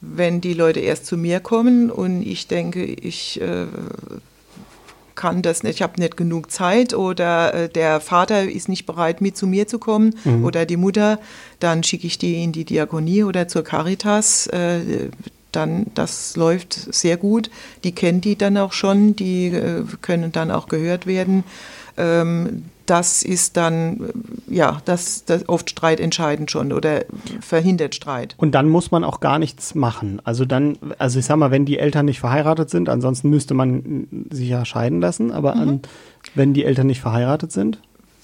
[0.00, 3.66] Wenn die Leute erst zu mir kommen und ich denke, ich äh,
[5.14, 9.20] kann das nicht, ich habe nicht genug Zeit oder äh, der Vater ist nicht bereit,
[9.20, 10.44] mit zu mir zu kommen mhm.
[10.44, 11.18] oder die Mutter,
[11.58, 14.46] dann schicke ich die in die Diakonie oder zur Caritas.
[14.46, 15.10] Äh,
[15.52, 17.50] dann das läuft sehr gut.
[17.84, 21.44] Die kennen die dann auch schon, die äh, können dann auch gehört werden.
[22.00, 24.10] Ähm, das ist dann,
[24.48, 27.04] ja, das, das oft Streit entscheidend schon oder
[27.40, 28.34] verhindert Streit.
[28.36, 30.20] Und dann muss man auch gar nichts machen.
[30.24, 34.26] Also dann, also ich sag mal, wenn die Eltern nicht verheiratet sind, ansonsten müsste man
[34.30, 35.60] sich ja scheiden lassen, aber mhm.
[35.60, 35.80] an,
[36.34, 37.78] wenn die Eltern nicht verheiratet sind?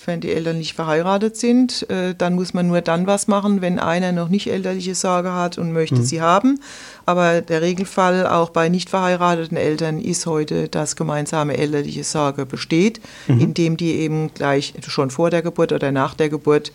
[0.07, 3.79] Wenn die Eltern nicht verheiratet sind, äh, dann muss man nur dann was machen, wenn
[3.79, 6.05] einer noch nicht elterliche Sorge hat und möchte mhm.
[6.05, 6.61] sie haben.
[7.05, 13.01] Aber der Regelfall auch bei nicht verheirateten Eltern ist heute, dass gemeinsame elterliche Sorge besteht,
[13.29, 13.41] mhm.
[13.41, 16.73] indem die eben gleich schon vor der Geburt oder nach der Geburt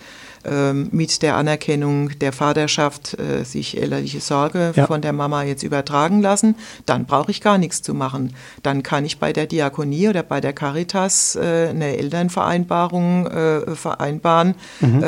[0.92, 4.88] mit der Anerkennung der Vaterschaft äh, sich elterliche Sorge ja.
[4.88, 8.34] von der Mama jetzt übertragen lassen, dann brauche ich gar nichts zu machen.
[8.64, 14.56] Dann kann ich bei der Diakonie oder bei der Caritas äh, eine Elternvereinbarung äh, vereinbaren,
[14.80, 15.02] mhm.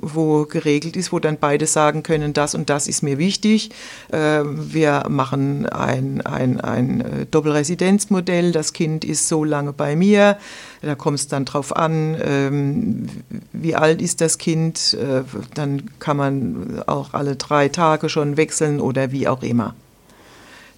[0.00, 3.70] Wo geregelt ist, wo dann beide sagen können, das und das ist mir wichtig.
[4.10, 10.38] Wir machen ein, ein, ein Doppelresidenzmodell, das Kind ist so lange bei mir.
[10.82, 13.06] Da kommt es dann drauf an, ähm,
[13.52, 14.94] wie alt ist das Kind.
[14.94, 15.22] Äh,
[15.54, 19.74] dann kann man auch alle drei Tage schon wechseln oder wie auch immer.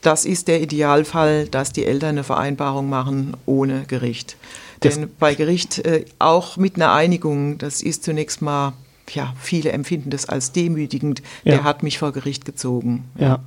[0.02, 4.36] Das ist der Idealfall, dass die Eltern eine Vereinbarung machen ohne Gericht.
[4.80, 8.74] Das Denn bei Gericht äh, auch mit einer Einigung, das ist zunächst mal,
[9.10, 11.22] ja, viele empfinden das als demütigend.
[11.44, 11.52] Ja.
[11.52, 13.04] Der hat mich vor Gericht gezogen.
[13.16, 13.26] Ja.
[13.26, 13.38] ja.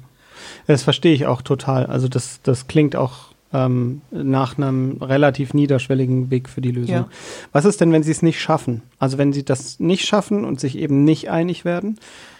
[0.65, 1.85] Das verstehe ich auch total.
[1.85, 3.26] Also das, das klingt auch
[3.65, 6.95] ähm, nach einem relativ niederschwelligen Weg für die Lösung.
[6.95, 7.07] Ja.
[7.51, 8.81] Was ist denn, wenn sie es nicht schaffen?
[8.99, 11.97] Also wenn sie das nicht schaffen und sich eben nicht einig werden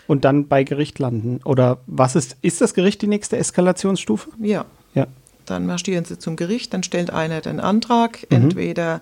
[0.08, 1.39] und dann bei Gericht landen?
[1.45, 4.30] Oder was ist, ist das Gericht die nächste Eskalationsstufe?
[4.39, 4.65] Ja.
[4.93, 5.08] Ja.
[5.45, 8.36] Dann marschieren sie zum Gericht, dann stellt einer den Antrag, Mhm.
[8.38, 9.01] entweder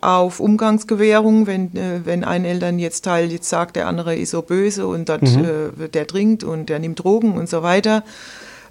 [0.00, 5.08] auf Umgangsgewährung, wenn, äh, wenn ein Elternteil jetzt sagt, der andere ist so böse und
[5.08, 5.44] dat, Mhm.
[5.84, 8.04] äh, der trinkt und der nimmt Drogen und so weiter,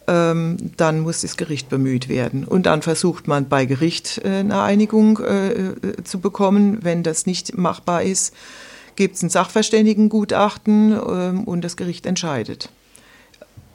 [0.08, 2.46] ähm, dann muss das Gericht bemüht werden.
[2.46, 6.80] Und dann versucht man bei Gericht äh, eine Einigung äh, äh, zu bekommen.
[6.82, 8.34] Wenn das nicht machbar ist,
[8.96, 12.70] gibt es ein Sachverständigengutachten ähm, und das Gericht entscheidet.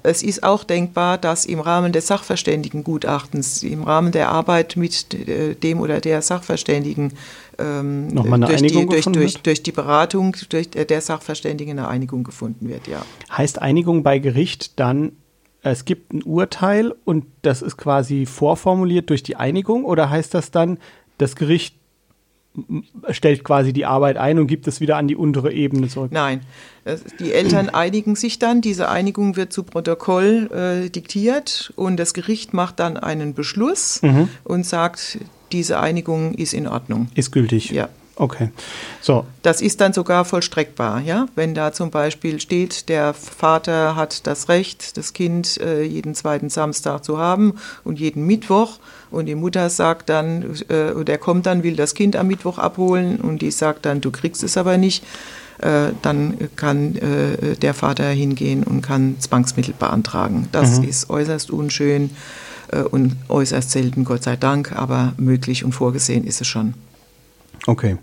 [0.04, 5.54] Es ist auch denkbar, dass im Rahmen des Sachverständigengutachtens, im Rahmen der Arbeit mit äh,
[5.54, 7.12] dem oder der Sachverständigen,
[7.58, 12.68] ähm, durch, die, durch, durch, durch die Beratung durch äh, der Sachverständigen eine Einigung gefunden
[12.68, 13.04] wird, ja.
[13.30, 15.12] Heißt Einigung bei Gericht dann,
[15.62, 19.84] es gibt ein Urteil und das ist quasi vorformuliert durch die Einigung?
[19.84, 20.78] Oder heißt das dann,
[21.18, 21.76] das Gericht
[23.10, 26.10] stellt quasi die Arbeit ein und gibt es wieder an die untere Ebene zurück?
[26.12, 26.40] Nein,
[27.18, 32.52] die Eltern einigen sich dann, diese Einigung wird zu Protokoll äh, diktiert und das Gericht
[32.52, 34.02] macht dann einen Beschluss
[34.44, 35.18] und sagt,
[35.52, 37.08] diese Einigung ist in Ordnung.
[37.14, 37.70] Ist gültig?
[37.70, 37.88] Ja.
[38.22, 38.50] Okay.
[39.00, 41.26] So, Das ist dann sogar vollstreckbar, ja.
[41.34, 46.48] Wenn da zum Beispiel steht, der Vater hat das Recht, das Kind äh, jeden zweiten
[46.48, 48.78] Samstag zu haben und jeden Mittwoch.
[49.10, 53.16] Und die Mutter sagt dann, äh, oder kommt dann, will das Kind am Mittwoch abholen
[53.16, 55.02] und die sagt dann, du kriegst es aber nicht.
[55.58, 60.48] Äh, dann kann äh, der Vater hingehen und kann Zwangsmittel beantragen.
[60.52, 62.10] Das ist äußerst unschön
[62.68, 66.74] äh, und äußerst selten, Gott sei Dank, aber möglich und vorgesehen ist es schon.
[67.66, 67.96] Okay.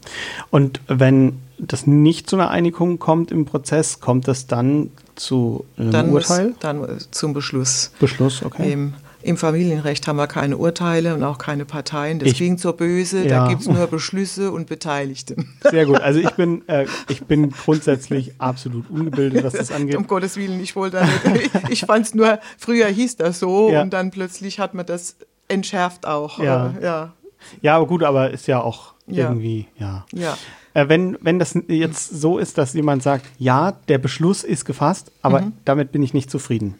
[0.50, 5.92] Und wenn das nicht zu einer Einigung kommt im Prozess, kommt es dann zu einem
[5.92, 6.48] Dann Urteil?
[6.50, 7.92] muss dann äh, zum Beschluss.
[8.00, 8.72] Beschluss, okay.
[8.72, 12.20] Im, Im Familienrecht haben wir keine Urteile und auch keine Parteien.
[12.20, 13.44] Das Ich- klingt so böse, Ja.
[13.44, 15.36] da gibt es nur Beschlüsse und Beteiligte.
[15.70, 16.00] Sehr gut.
[16.00, 19.98] Also ich bin, äh, ich bin grundsätzlich absolut ungebildet, was das angeht.
[19.98, 21.52] Um Gottes Willen, ich wollte da nicht.
[21.70, 23.82] Ich fand es nur, früher hieß das so Ja.
[23.82, 25.18] und dann plötzlich hat man das
[25.50, 26.40] entschärft auch.
[26.40, 26.74] Ja.
[26.80, 27.14] Äh, ja.
[27.62, 29.30] Ja, aber gut, aber ist ja auch Ja.
[29.30, 30.06] irgendwie, ja.
[30.14, 30.38] ja.
[30.74, 35.12] Äh, wenn, wenn das jetzt so ist, dass jemand sagt, ja, der Beschluss ist gefasst,
[35.22, 35.54] aber Mhm.
[35.66, 36.76] damit bin ich nicht zufrieden.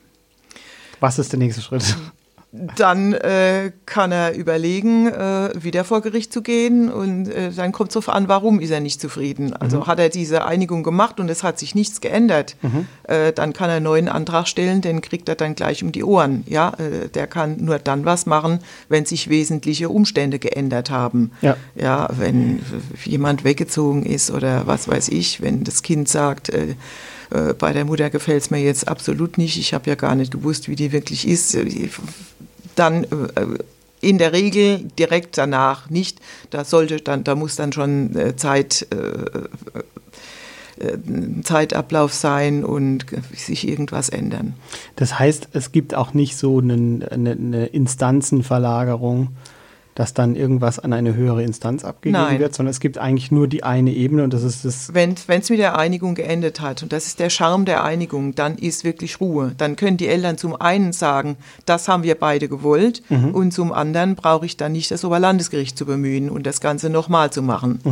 [1.00, 1.96] Was ist der nächste Schritt?
[2.52, 7.92] Dann äh, kann er überlegen, äh, wieder vor Gericht zu gehen und äh, dann kommt
[7.92, 9.54] es darauf an, warum ist er nicht zufrieden.
[9.54, 12.56] Also hat er diese Einigung gemacht und es hat sich nichts geändert,
[13.04, 16.04] äh, dann kann er einen neuen Antrag stellen, den kriegt er dann gleich um die
[16.04, 16.44] Ohren.
[16.48, 21.30] Ja, äh, der kann nur dann was machen, wenn sich wesentliche Umstände geändert haben.
[21.42, 21.56] Ja.
[21.76, 22.62] Ja, wenn
[23.06, 26.74] jemand weggezogen ist oder was weiß ich, wenn das Kind sagt, äh,
[27.60, 30.68] bei der Mutter gefällt es mir jetzt absolut nicht, ich habe ja gar nicht gewusst,
[30.68, 31.56] wie die wirklich ist,
[32.76, 33.08] dann äh,
[34.02, 36.20] in der Regel direkt danach nicht.
[36.50, 39.48] Da sollte dann, da muss dann schon äh, Zeit, äh,
[41.44, 43.06] Zeitablauf sein und
[43.36, 44.54] sich irgendwas ändern.
[44.96, 49.30] Das heißt, es gibt auch nicht so einen, eine, eine Instanzenverlagerung,
[50.00, 52.40] dass dann irgendwas an eine höhere Instanz abgegeben Nein.
[52.40, 54.94] wird, sondern es gibt eigentlich nur die eine Ebene und das ist das.
[54.94, 58.58] Wenn es mit der Einigung geendet hat, und das ist der Charme der Einigung, dann
[58.58, 59.52] ist wirklich Ruhe.
[59.58, 61.36] Dann können die Eltern zum einen sagen,
[61.66, 65.86] das haben wir beide gewollt, und zum anderen brauche ich dann nicht das Oberlandesgericht zu
[65.86, 67.82] bemühen und das Ganze nochmal zu machen.
[67.84, 67.90] Äh,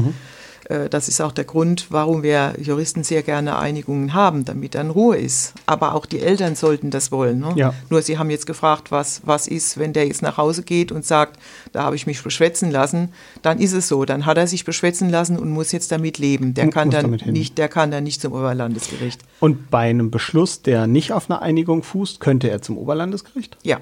[0.89, 5.15] Das ist auch der Grund, warum wir Juristen sehr gerne Einigungen haben, damit dann Ruhe
[5.15, 5.53] ist.
[5.65, 7.39] Aber auch die Eltern sollten das wollen.
[7.39, 7.53] Ne?
[7.55, 7.73] Ja.
[7.89, 11.05] Nur Sie haben jetzt gefragt, was, was ist, wenn der jetzt nach Hause geht und
[11.05, 11.39] sagt,
[11.71, 14.03] da habe ich mich beschwätzen lassen, dann ist es so.
[14.03, 16.53] Dann hat er sich beschwätzen lassen und muss jetzt damit leben.
[16.53, 19.21] Der kann dann nicht, der kann dann nicht zum Oberlandesgericht.
[19.39, 23.57] Und bei einem Beschluss, der nicht auf einer Einigung fußt, könnte er zum Oberlandesgericht.
[23.63, 23.79] Ja.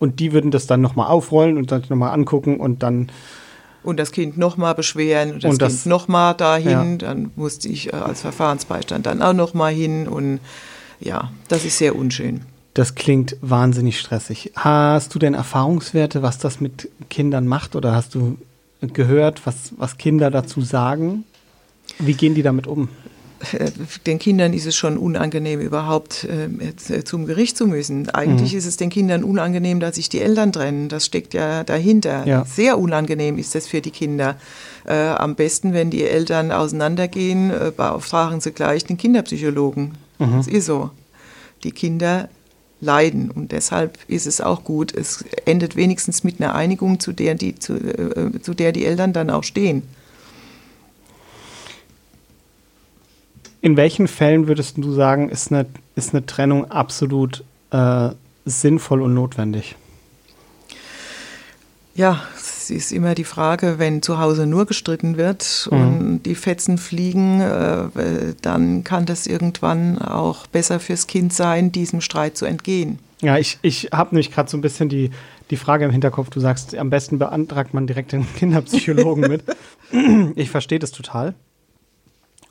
[0.00, 3.12] Und die würden das dann nochmal aufrollen und dann nochmal angucken und dann.
[3.82, 6.70] Und das Kind nochmal beschweren und das, Und das- Kind nochmal dahin.
[6.70, 6.96] Ja.
[6.96, 10.08] Dann musste ich äh, als Verfahrensbeistand dann auch nochmal hin.
[10.08, 10.40] Und
[11.00, 12.42] ja, das ist sehr unschön.
[12.74, 14.52] Das klingt wahnsinnig stressig.
[14.56, 17.74] Hast du denn Erfahrungswerte, was das mit Kindern macht?
[17.76, 18.36] Oder hast du
[18.80, 21.24] gehört, was, was Kinder dazu sagen?
[21.98, 22.88] Wie gehen die damit um?
[23.52, 23.70] Äh,
[24.06, 28.08] den Kindern ist es schon unangenehm, überhaupt äh, jetzt, äh, zum Gericht zu müssen.
[28.10, 28.58] Eigentlich Mhm.
[28.58, 30.88] ist es den Kindern unangenehm, dass sich die Eltern trennen.
[30.88, 32.26] Das steckt ja dahinter.
[32.26, 32.44] Ja.
[32.44, 34.36] Sehr unangenehm ist das für die Kinder.
[34.86, 39.92] Äh, am besten, wenn die Eltern auseinandergehen, äh, beauftragen sie gleich den Kinderpsychologen.
[40.18, 40.32] Mhm.
[40.36, 40.90] Das ist so.
[41.64, 42.28] Die Kinder
[42.80, 44.94] leiden und deshalb ist es auch gut.
[44.94, 47.76] Es endet wenigstens mit einer Einigung, zu der die, zu,
[48.40, 49.82] zu der die Eltern dann auch stehen.
[53.60, 55.66] In welchen Fällen würdest du sagen, ist eine,
[55.96, 58.10] ist eine Trennung absolut äh,
[58.44, 59.76] sinnvoll und notwendig?
[61.94, 65.78] Ja, es ist immer die Frage, wenn zu Hause nur gestritten wird Mhm.
[65.78, 72.00] und die Fetzen fliegen, äh, dann kann das irgendwann auch besser fürs Kind sein, diesem
[72.00, 73.00] Streit zu entgehen.
[73.20, 75.10] Ja, ich, ich habe nämlich gerade so ein bisschen die,
[75.50, 76.30] die Frage im Hinterkopf.
[76.30, 79.42] Du sagst, am besten beantragt man direkt den Kinderpsychologen mit.
[80.36, 81.34] Ich verstehe das total,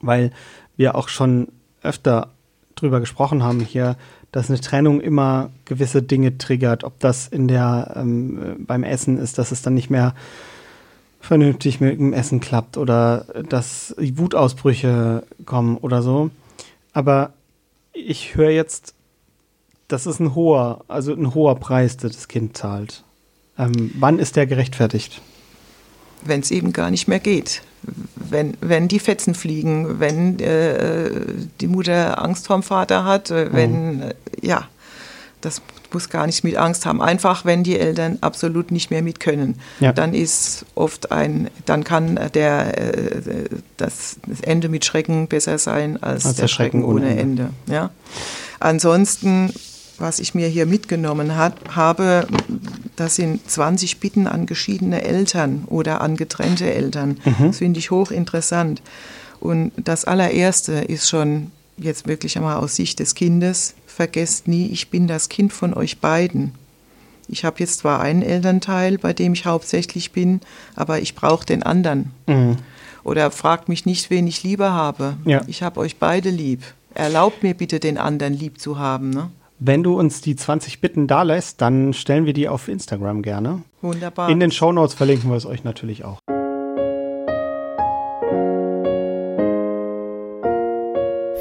[0.01, 0.31] weil
[0.77, 1.49] wir auch schon
[1.83, 2.29] öfter
[2.75, 3.97] drüber gesprochen haben hier,
[4.31, 6.83] dass eine Trennung immer gewisse Dinge triggert.
[6.83, 10.13] Ob das in der ähm, äh, beim Essen ist, dass es dann nicht mehr
[11.19, 16.29] vernünftig mit dem Essen klappt oder dass Wutausbrüche kommen oder so.
[16.93, 17.33] Aber
[17.91, 18.93] ich höre jetzt
[19.87, 23.03] das ist ein hoher, also ein hoher Preis, der das Kind zahlt.
[23.57, 25.21] Ähm, wann ist der gerechtfertigt?
[26.27, 27.61] Wenn es eben gar nicht mehr geht.
[28.15, 31.09] Wenn, wenn die Fetzen fliegen, wenn äh,
[31.61, 34.67] die Mutter Angst vorm Vater hat, äh, wenn, äh, ja,
[35.41, 35.61] das
[35.93, 37.01] muss gar nicht mit Angst haben.
[37.01, 39.93] Einfach, wenn die Eltern absolut nicht mehr mit können, Ja.
[39.93, 43.45] dann ist oft ein, dann kann der, äh,
[43.77, 47.51] das, das Ende mit Schrecken besser sein als, Als der Schrecken ohne Ende.
[47.67, 47.91] Ja.
[48.59, 49.53] Ansonsten,
[49.99, 52.27] was ich mir hier mitgenommen hat, habe,
[52.95, 57.17] das sind 20 Bitten an geschiedene Eltern oder an getrennte Eltern.
[57.39, 58.81] Das finde ich hochinteressant.
[59.39, 64.89] Und das allererste ist schon jetzt wirklich einmal aus Sicht des Kindes, vergesst nie, ich
[64.89, 66.53] bin das Kind von euch beiden.
[67.27, 70.41] Ich habe jetzt zwar einen Elternteil, bei dem ich hauptsächlich bin,
[70.75, 72.11] aber ich brauche den anderen.
[72.25, 72.57] Mhm.
[73.03, 75.17] Oder fragt mich nicht, wen ich lieber habe.
[75.25, 75.41] Ja.
[75.47, 76.63] Ich habe euch beide lieb.
[76.93, 79.09] Erlaubt mir bitte, den anderen lieb zu haben.
[79.11, 79.29] Ne?
[79.59, 83.63] Wenn du uns die 20 Bitten da lässt, dann stellen wir die auf Instagram gerne.
[83.81, 84.29] Wunderbar.
[84.29, 86.19] In den Shownotes verlinken wir es euch natürlich auch.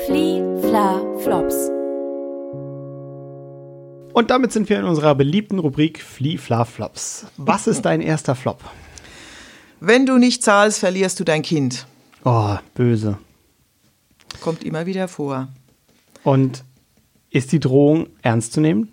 [0.06, 1.70] Flie, Fla, Flops.
[4.14, 7.26] Und damit sind wir in unserer beliebten Rubrik Flie, Fla, Flops.
[7.36, 8.64] Was ist dein erster Flop?
[9.80, 11.86] Wenn du nicht zahlst, verlierst du dein Kind.
[12.24, 13.18] Oh, böse.
[14.40, 15.48] Kommt immer wieder vor.
[16.24, 16.64] Und
[17.36, 18.90] ist die Drohung ernst zu nehmen?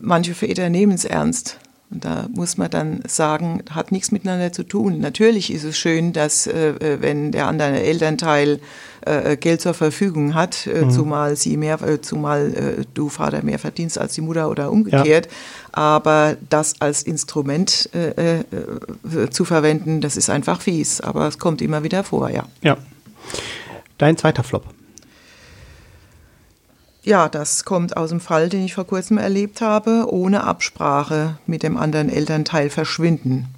[0.00, 1.58] Manche Väter nehmen es ernst.
[1.90, 5.00] Und da muss man dann sagen, hat nichts miteinander zu tun.
[5.00, 8.60] Natürlich ist es schön, dass äh, wenn der andere Elternteil
[9.00, 13.58] äh, Geld zur Verfügung hat, äh, zumal sie mehr, äh, zumal äh, du Vater mehr
[13.58, 15.28] verdienst als die Mutter oder umgekehrt.
[15.72, 21.00] Aber das als Instrument äh, äh, zu verwenden, das ist einfach fies.
[21.00, 22.44] Aber es kommt immer wieder vor, ja.
[22.62, 22.76] Ja.
[23.98, 24.64] Dein zweiter Flop.
[27.10, 31.64] Ja, das kommt aus dem Fall, den ich vor kurzem erlebt habe, ohne Absprache mit
[31.64, 33.48] dem anderen Elternteil verschwinden.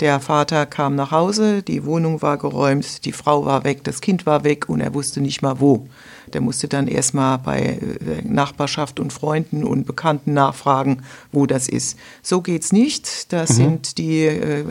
[0.00, 4.24] Der Vater kam nach Hause, die Wohnung war geräumt, die Frau war weg, das Kind
[4.24, 5.86] war weg und er wusste nicht mal wo.
[6.32, 11.98] Der musste dann erstmal bei äh, Nachbarschaft und Freunden und Bekannten nachfragen, wo das ist.
[12.22, 13.34] So geht's nicht.
[13.34, 14.64] Da sind die, äh,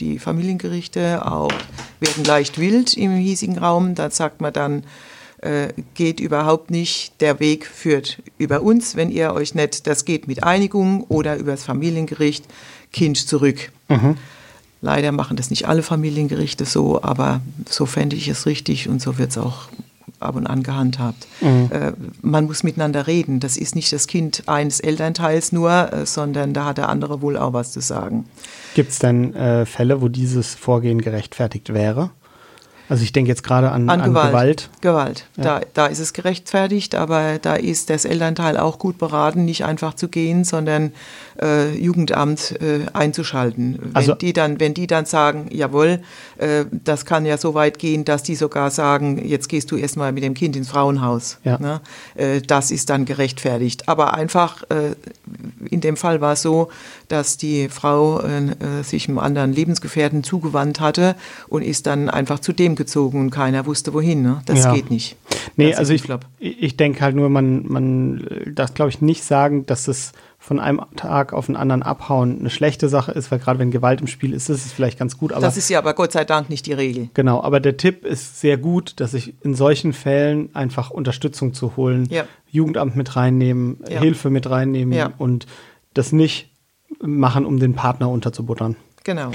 [0.00, 1.52] die Familiengerichte auch,
[2.00, 3.94] werden leicht wild im hiesigen Raum.
[3.94, 4.82] Da sagt man dann,
[5.94, 7.20] geht überhaupt nicht.
[7.20, 11.64] Der Weg führt über uns, wenn ihr euch nicht, das geht mit Einigung oder übers
[11.64, 12.44] Familiengericht,
[12.92, 13.72] Kind zurück.
[14.82, 19.18] Leider machen das nicht alle Familiengerichte so, aber so fände ich es richtig und so
[19.18, 19.68] wird es auch
[20.22, 21.26] ab und an gehandhabt.
[21.70, 23.40] Äh, man muss miteinander reden.
[23.40, 27.36] Das ist nicht das Kind eines Elternteils nur, äh, sondern da hat der andere wohl
[27.36, 28.24] auch was zu sagen.
[28.74, 32.10] Gibt es denn äh, Fälle, wo dieses Vorgehen gerechtfertigt wäre?
[32.88, 34.30] Also ich denke jetzt gerade an, An, an Gewalt.
[34.32, 34.70] Gewalt.
[34.80, 35.26] Gewalt.
[35.36, 35.42] Ja.
[35.42, 39.94] Da, da ist es gerechtfertigt, aber da ist das Elternteil auch gut beraten, nicht einfach
[39.94, 40.92] zu gehen, sondern
[41.40, 43.78] äh, Jugendamt äh, einzuschalten.
[43.80, 46.00] Wenn, Also- die dann, wenn die dann sagen, jawohl,
[46.38, 50.12] äh, das kann ja so weit gehen, dass die sogar sagen, jetzt gehst du erstmal
[50.12, 51.38] mit dem Kind ins Frauenhaus.
[51.44, 51.58] Ja.
[51.58, 51.80] Ne?
[52.14, 53.88] Äh, das ist dann gerechtfertigt.
[53.88, 54.94] Aber einfach, äh,
[55.70, 56.68] in dem Fall war es so,
[57.12, 61.14] dass die Frau äh, sich einem anderen Lebensgefährten zugewandt hatte
[61.48, 64.22] und ist dann einfach zu dem gezogen und keiner wusste wohin.
[64.22, 64.40] Ne?
[64.46, 64.72] Das Ja.
[64.74, 65.16] geht nicht.
[65.56, 66.04] Nee, Das also ich,
[66.38, 70.80] ich denke halt nur, man, man darf, glaube ich, nicht sagen, dass es von einem
[70.96, 74.32] Tag auf den anderen abhauen eine schlechte Sache ist, weil gerade wenn Gewalt im Spiel
[74.32, 75.32] ist, ist es vielleicht ganz gut.
[75.32, 77.10] Aber das ist ja aber Gott sei Dank nicht die Regel.
[77.14, 81.76] genau, aber der Tipp ist sehr gut, dass sich in solchen Fällen einfach Unterstützung zu
[81.76, 82.24] holen, Ja.
[82.50, 84.00] Jugendamt mit reinnehmen, Ja.
[84.00, 85.12] Hilfe mit reinnehmen Ja.
[85.18, 85.46] und
[85.94, 86.50] das nicht
[87.02, 88.76] machen, um den Partner unterzubuttern.
[89.04, 89.32] Genau.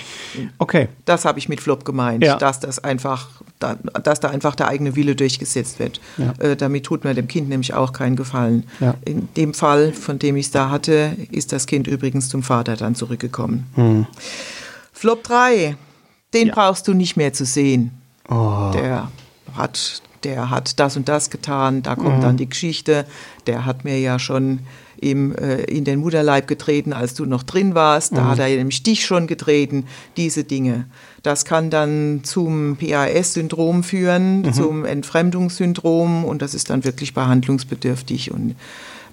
[0.59, 2.37] Okay, Das habe ich mit Flop gemeint, Ja.
[2.37, 3.27] dass das einfach,
[3.59, 5.99] da, dass da einfach der eigene Wille durchgesetzt wird.
[6.17, 6.31] Ja.
[6.39, 8.63] Äh, damit tut man dem Kind nämlich auch keinen Gefallen.
[8.79, 8.95] Ja.
[9.03, 12.77] In dem Fall, von dem ich es da hatte, ist das Kind übrigens zum Vater
[12.77, 14.07] dann zurückgekommen.
[14.93, 15.75] Flop 3,
[16.33, 17.91] den brauchst du nicht mehr zu sehen.
[18.29, 18.71] Oh.
[18.73, 19.11] Der
[19.53, 22.21] hat der hat das und das getan, da kommt mhm.
[22.21, 23.05] dann die Geschichte,
[23.47, 24.59] der hat mir ja schon
[24.99, 28.27] im, äh, in den Mutterleib getreten, als du noch drin warst, da mhm.
[28.27, 29.85] hat er nämlich dich schon getreten,
[30.17, 30.85] diese Dinge.
[31.23, 34.53] Das kann dann zum PAS-Syndrom führen, mhm.
[34.53, 38.55] zum Entfremdungssyndrom und das ist dann wirklich behandlungsbedürftig und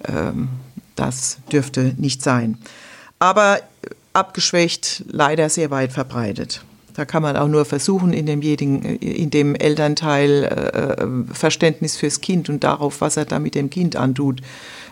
[0.07, 0.49] ähm,
[0.95, 2.57] das dürfte nicht sein.
[3.19, 3.59] Aber
[4.11, 6.63] abgeschwächt, leider sehr weit verbreitet.
[6.95, 12.21] Da kann man auch nur versuchen, in dem, jeden, in dem Elternteil äh, Verständnis fürs
[12.21, 14.41] Kind und darauf, was er da mit dem Kind antut,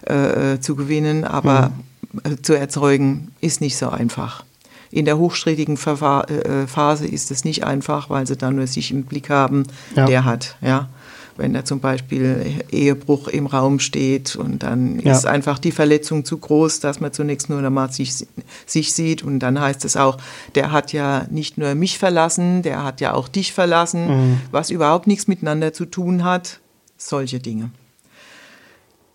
[0.02, 1.24] äh, zu gewinnen.
[1.24, 1.72] Aber
[2.12, 2.44] mhm.
[2.44, 4.44] zu erzeugen ist nicht so einfach.
[4.92, 9.04] In der hochstrittigen äh, Phase ist es nicht einfach, weil sie dann nur sich im
[9.04, 9.64] Blick haben,
[9.96, 10.06] ja.
[10.06, 10.58] der hat.
[10.62, 10.90] Ja
[11.38, 15.12] wenn da zum Beispiel Ehebruch im Raum steht und dann ja.
[15.12, 18.26] ist einfach die Verletzung zu groß, dass man zunächst nur einmal sich,
[18.66, 20.18] sich sieht und dann heißt es auch,
[20.56, 24.42] der hat ja nicht nur mich verlassen, der hat ja auch dich verlassen, mhm.
[24.52, 26.60] was überhaupt nichts miteinander zu tun hat.
[26.98, 27.72] Solche Dinge.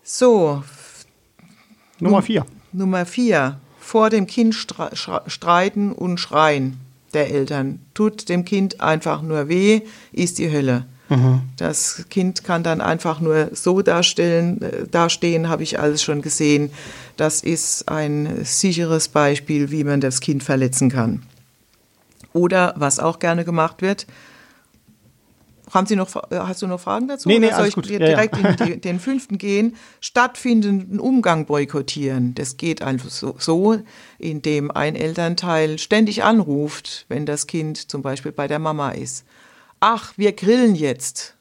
[0.03, 0.63] So.
[1.99, 2.45] Nummer vier.
[2.71, 3.59] Nummer vier.
[3.79, 6.77] Vor dem Kind streiten und schreien
[7.13, 7.79] der Eltern.
[7.93, 10.85] Tut dem Kind einfach nur weh, ist die Hölle.
[11.09, 11.41] Mhm.
[11.57, 16.71] Das Kind kann dann einfach nur so darstellen, äh, dastehen, habe ich alles schon gesehen.
[17.17, 21.23] Das ist ein sicheres Beispiel, wie man das Kind verletzen kann.
[22.31, 24.05] Oder was auch gerne gemacht wird,
[25.73, 27.27] haben Sie noch, äh, hast du noch Fragen dazu?
[27.27, 27.89] Nee, nee, Oder soll ich gut.
[27.89, 28.65] direkt ja, ja.
[28.65, 29.75] in den fünften gehen?
[29.99, 32.33] Stattfindenden Umgang boykottieren.
[32.35, 33.79] Das geht einfach so, so,
[34.17, 39.25] indem ein Elternteil ständig anruft, wenn das Kind zum Beispiel bei der Mama ist
[39.79, 41.35] ach, wir grillen jetzt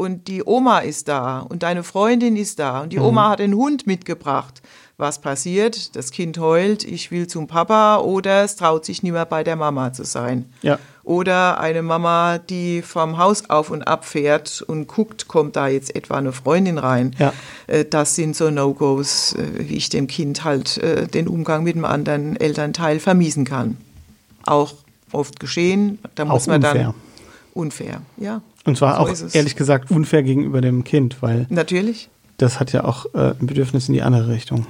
[0.00, 3.04] und die Oma ist da und deine Freundin ist da und die mhm.
[3.04, 4.62] Oma hat den Hund mitgebracht.
[4.96, 5.96] Was passiert?
[5.96, 9.56] Das Kind heult, ich will zum Papa oder es traut sich nicht mehr bei der
[9.56, 10.46] Mama zu sein.
[10.62, 10.78] Ja.
[11.04, 15.94] Oder eine Mama, die vom Haus auf und ab fährt und guckt, kommt da jetzt
[15.94, 17.16] etwa eine Freundin rein.
[17.18, 17.32] Ja.
[17.66, 21.76] Äh, das sind so No-Gos, äh, wie ich dem Kind halt äh, den Umgang mit
[21.76, 23.76] dem anderen Elternteil vermiesen kann.
[24.44, 24.74] Auch
[25.12, 25.98] oft geschehen.
[26.14, 26.74] Da muss man unfair.
[26.74, 26.94] dann
[27.54, 28.42] unfair, ja.
[28.64, 32.08] Und zwar so auch ehrlich gesagt unfair gegenüber dem Kind, weil natürlich.
[32.36, 34.66] Das hat ja auch äh, ein Bedürfnis in die andere Richtung.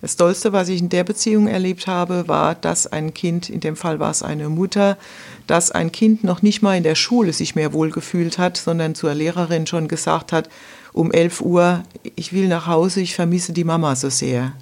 [0.00, 3.76] Das Tollste, was ich in der Beziehung erlebt habe, war, dass ein Kind, in dem
[3.76, 4.98] Fall war es eine Mutter,
[5.46, 9.14] dass ein Kind noch nicht mal in der Schule sich mehr wohlgefühlt hat, sondern zur
[9.14, 10.48] Lehrerin schon gesagt hat,
[10.92, 11.84] um 11 Uhr,
[12.16, 14.52] ich will nach Hause, ich vermisse die Mama so sehr.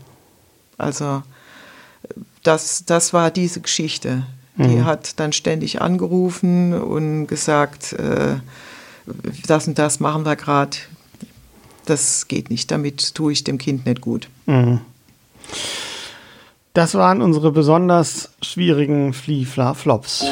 [0.77, 1.23] Also
[2.43, 4.25] das, das war diese Geschichte.
[4.57, 4.85] Die mhm.
[4.85, 8.37] hat dann ständig angerufen und gesagt, äh,
[9.47, 10.77] das und das machen wir gerade.
[11.87, 14.29] Das geht nicht, damit tue ich dem Kind nicht gut.
[14.47, 14.81] Mhm.
[16.75, 20.25] Das waren unsere besonders schwierigen Fliefla-Flops.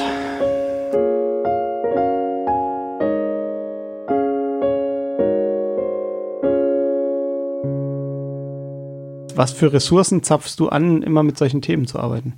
[9.35, 12.35] Was für Ressourcen zapfst du an, immer mit solchen Themen zu arbeiten?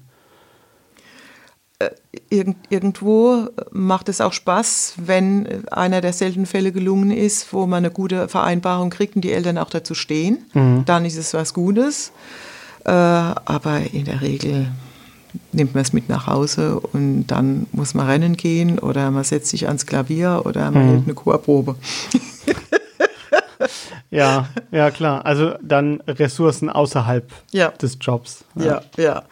[1.81, 1.91] Äh,
[2.28, 7.78] irgend, irgendwo macht es auch Spaß, wenn einer der seltenen Fälle gelungen ist, wo man
[7.78, 10.45] eine gute Vereinbarung kriegt und die Eltern auch dazu stehen.
[10.53, 10.85] Mhm.
[10.85, 12.12] Dann ist es was Gutes.
[12.85, 14.68] Äh, aber in der Regel
[15.53, 19.49] nimmt man es mit nach Hause und dann muss man rennen gehen oder man setzt
[19.49, 20.89] sich ans Klavier oder man mhm.
[20.91, 21.76] hält eine Chorprobe.
[24.11, 25.24] ja, ja klar.
[25.24, 27.70] Also dann Ressourcen außerhalb ja.
[27.70, 28.45] des Jobs.
[28.55, 29.05] Ja, ja.
[29.05, 29.22] ja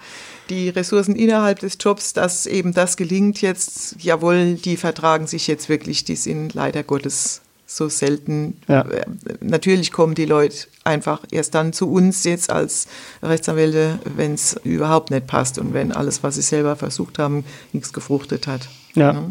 [0.51, 5.69] die Ressourcen innerhalb des Jobs, dass eben das gelingt jetzt, jawohl, die vertragen sich jetzt
[5.69, 8.57] wirklich, die sind leider Gottes so selten.
[8.67, 8.83] Ja.
[8.83, 9.05] Äh,
[9.41, 12.89] natürlich kommen die Leute einfach erst dann zu uns jetzt als
[13.23, 17.93] Rechtsanwälte, wenn es überhaupt nicht passt und wenn alles, was sie selber versucht haben, nichts
[17.93, 18.69] gefruchtet hat.
[18.95, 19.13] Ja.
[19.13, 19.31] ja.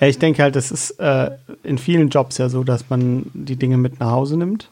[0.00, 1.30] ja ich denke halt, das ist äh,
[1.62, 4.68] in vielen Jobs ja so, dass man die Dinge mit nach Hause nimmt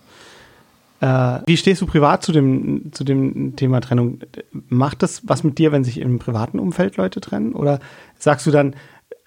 [1.01, 4.21] äh, wie stehst du privat zu dem, zu dem Thema Trennung?
[4.69, 7.55] Macht das was mit dir, wenn sich im privaten Umfeld Leute trennen?
[7.55, 7.79] Oder
[8.19, 8.75] sagst du dann,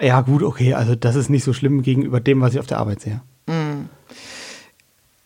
[0.01, 2.79] ja gut, okay, also das ist nicht so schlimm gegenüber dem, was ich auf der
[2.79, 3.21] Arbeit sehe?
[3.47, 3.87] Mm.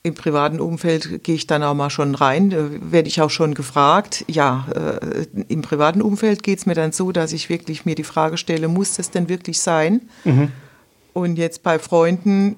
[0.04, 2.54] Im privaten Umfeld gehe ich dann auch mal schon rein,
[2.92, 4.24] werde ich auch schon gefragt.
[4.28, 8.04] Ja, äh, im privaten Umfeld geht es mir dann so, dass ich wirklich mir die
[8.04, 10.02] Frage stelle, muss das denn wirklich sein?
[10.24, 10.52] Mhm.
[11.14, 12.58] Und jetzt bei Freunden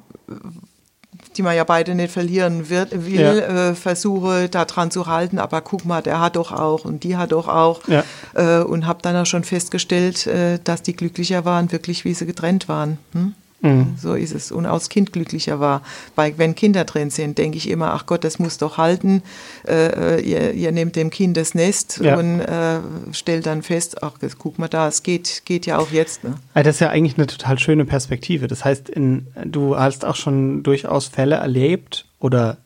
[1.38, 3.70] die man ja beide nicht verlieren wird, will, ja.
[3.70, 7.16] äh, versuche da dran zu halten, aber guck mal, der hat doch auch und die
[7.16, 7.88] hat doch auch.
[7.88, 8.04] Ja.
[8.34, 12.26] Äh, und habe dann auch schon festgestellt, äh, dass die glücklicher waren, wirklich wie sie
[12.26, 12.98] getrennt waren.
[13.14, 13.34] Hm?
[13.62, 13.96] Mhm.
[14.00, 14.52] So ist es.
[14.52, 15.82] Und das Kind glücklicher war.
[16.16, 19.24] Weil wenn Kinder drin sind, denke ich immer, ach Gott, das muss doch halten.
[19.68, 22.18] Äh, ihr, ihr, nehmt dem Kind das Nest ja.
[22.18, 22.80] und äh,
[23.14, 26.24] stellt dann fest, ach, guck mal da, es geht, geht ja auch jetzt.
[26.24, 26.36] Ne?
[26.54, 28.48] Das ist ja eigentlich eine total schöne Perspektive.
[28.48, 32.58] Das heißt, in, du hast auch schon durchaus Fälle erlebt oder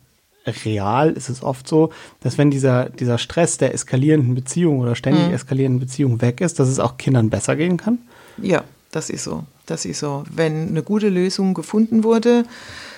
[0.66, 5.28] real ist es oft so, dass wenn dieser, dieser Stress der eskalierenden Beziehung oder ständig
[5.28, 5.34] mhm.
[5.34, 8.00] eskalierenden Beziehung weg ist, dass es auch Kindern besser gehen kann?
[8.42, 9.44] Ja, das ist so.
[9.66, 10.24] Das ist so.
[10.30, 12.44] Wenn eine gute Lösung gefunden wurde,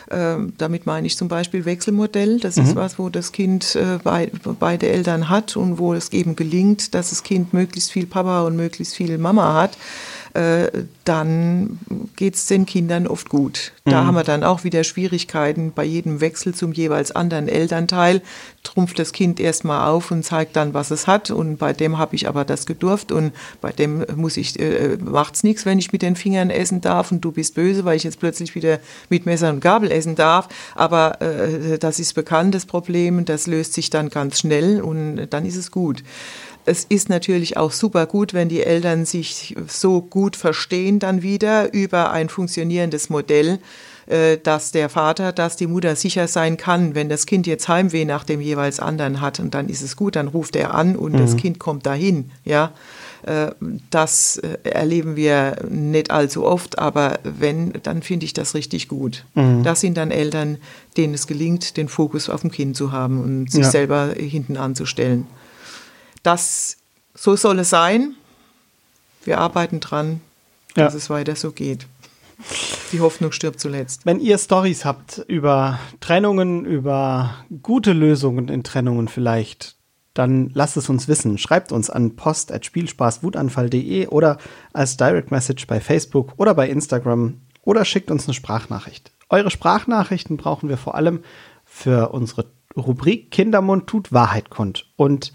[0.09, 2.39] äh, damit meine ich zum Beispiel Wechselmodell.
[2.39, 2.63] Das mhm.
[2.63, 6.93] ist was, wo das Kind äh, bei, beide Eltern hat und wo es eben gelingt,
[6.93, 9.77] dass das Kind möglichst viel Papa und möglichst viel Mama hat.
[10.33, 11.79] Äh, dann
[12.15, 13.71] geht es den Kindern oft gut.
[13.85, 14.07] Da mhm.
[14.07, 18.21] haben wir dann auch wieder Schwierigkeiten bei jedem Wechsel zum jeweils anderen Elternteil.
[18.63, 21.29] Trumpft das Kind erstmal auf und zeigt dann, was es hat.
[21.29, 23.31] Und bei dem habe ich aber das gedurft und
[23.61, 27.21] bei dem muss ich, äh, macht's nichts, wenn ich mit den Fingern essen darf und
[27.21, 28.79] du bist böse, weil ich jetzt plötzlich wieder
[29.09, 30.47] mit Messer und Gabel essen darf.
[30.73, 33.25] Aber äh, das ist bekannt, das Problem.
[33.25, 36.03] Das löst sich dann ganz schnell und dann ist es gut
[36.65, 41.73] es ist natürlich auch super gut, wenn die Eltern sich so gut verstehen dann wieder
[41.73, 43.59] über ein funktionierendes Modell,
[44.05, 48.05] äh, dass der Vater, dass die Mutter sicher sein kann, wenn das Kind jetzt Heimweh
[48.05, 51.13] nach dem jeweils anderen hat und dann ist es gut, dann ruft er an und
[51.13, 51.17] mhm.
[51.17, 52.73] das Kind kommt dahin, ja.
[53.25, 53.51] Äh,
[53.89, 59.25] das äh, erleben wir nicht allzu oft, aber wenn, dann finde ich das richtig gut.
[59.35, 59.63] Mhm.
[59.63, 60.57] Das sind dann Eltern,
[60.97, 63.71] denen es gelingt, den Fokus auf dem Kind zu haben und sich ja.
[63.71, 65.27] selber hinten anzustellen.
[66.23, 66.77] Das,
[67.13, 68.15] so soll es sein.
[69.25, 70.21] Wir arbeiten dran,
[70.75, 70.97] dass ja.
[70.97, 71.85] es weiter so geht.
[72.91, 74.05] Die Hoffnung stirbt zuletzt.
[74.05, 79.75] Wenn ihr Stories habt über Trennungen, über gute Lösungen in Trennungen vielleicht,
[80.13, 81.37] dann lasst es uns wissen.
[81.37, 84.37] Schreibt uns an post.spielspaßwutanfall.de oder
[84.73, 89.11] als Direct Message bei Facebook oder bei Instagram oder schickt uns eine Sprachnachricht.
[89.29, 91.23] Eure Sprachnachrichten brauchen wir vor allem
[91.65, 92.45] für unsere
[92.75, 94.87] Rubrik Kindermund tut Wahrheit kund.
[94.95, 95.33] Und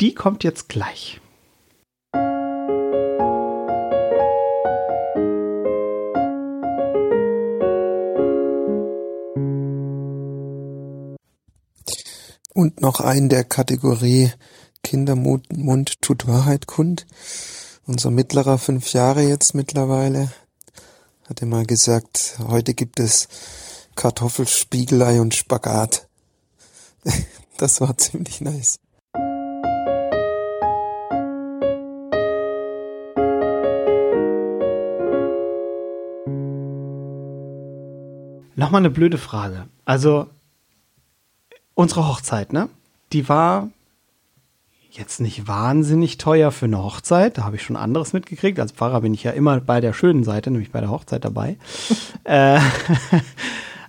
[0.00, 1.20] die kommt jetzt gleich.
[12.54, 14.32] Und noch ein der Kategorie
[14.82, 17.06] Kindermund tut Wahrheit kund.
[17.86, 20.32] Unser mittlerer fünf Jahre jetzt mittlerweile
[21.28, 23.28] hat er mal gesagt, heute gibt es
[23.96, 26.08] Kartoffelspiegelei und Spagat.
[27.60, 28.78] Das war ziemlich nice.
[38.58, 39.68] Nochmal eine blöde Frage.
[39.84, 40.26] Also,
[41.74, 42.68] unsere Hochzeit, ne?
[43.12, 43.68] Die war
[44.90, 47.38] jetzt nicht wahnsinnig teuer für eine Hochzeit.
[47.38, 48.58] Da habe ich schon anderes mitgekriegt.
[48.58, 51.56] Als Pfarrer bin ich ja immer bei der schönen Seite, nämlich bei der Hochzeit dabei.
[52.24, 52.58] äh,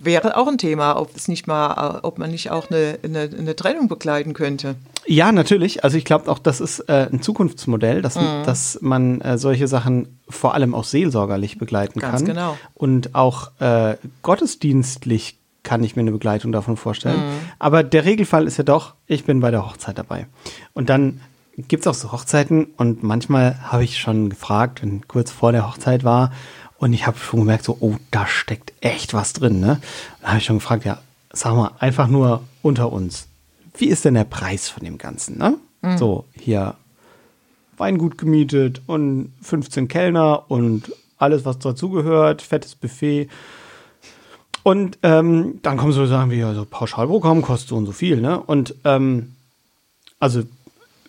[0.02, 3.54] Wäre auch ein Thema, ob es nicht mal, ob man nicht auch eine, eine, eine
[3.54, 4.76] Trennung begleiten könnte.
[5.06, 5.84] Ja, natürlich.
[5.84, 8.42] Also ich glaube auch, das ist äh, ein Zukunftsmodell, dass, mhm.
[8.44, 12.24] dass man äh, solche Sachen vor allem auch seelsorgerlich begleiten Ganz kann.
[12.24, 12.56] Genau.
[12.74, 17.18] Und auch äh, gottesdienstlich kann ich mir eine Begleitung davon vorstellen.
[17.18, 17.40] Mhm.
[17.58, 20.26] Aber der Regelfall ist ja doch, ich bin bei der Hochzeit dabei.
[20.72, 21.20] Und dann
[21.68, 25.68] gibt es auch so Hochzeiten und manchmal habe ich schon gefragt, wenn kurz vor der
[25.68, 26.32] Hochzeit war,
[26.80, 29.60] und ich habe schon gemerkt, so, oh, da steckt echt was drin.
[29.60, 29.80] Ne?
[30.20, 33.28] Dann habe ich schon gefragt, ja, sag mal, einfach nur unter uns.
[33.76, 35.36] Wie ist denn der Preis von dem Ganzen?
[35.36, 35.58] Ne?
[35.82, 35.98] Mhm.
[35.98, 36.74] So, hier
[37.76, 43.28] Weingut gemietet und 15 Kellner und alles, was dazugehört, fettes Buffet.
[44.62, 48.22] Und ähm, dann kommen so Sachen wie, also Pauschalprogramm kostet so und so viel.
[48.22, 48.40] Ne?
[48.40, 49.34] Und ähm,
[50.18, 50.44] also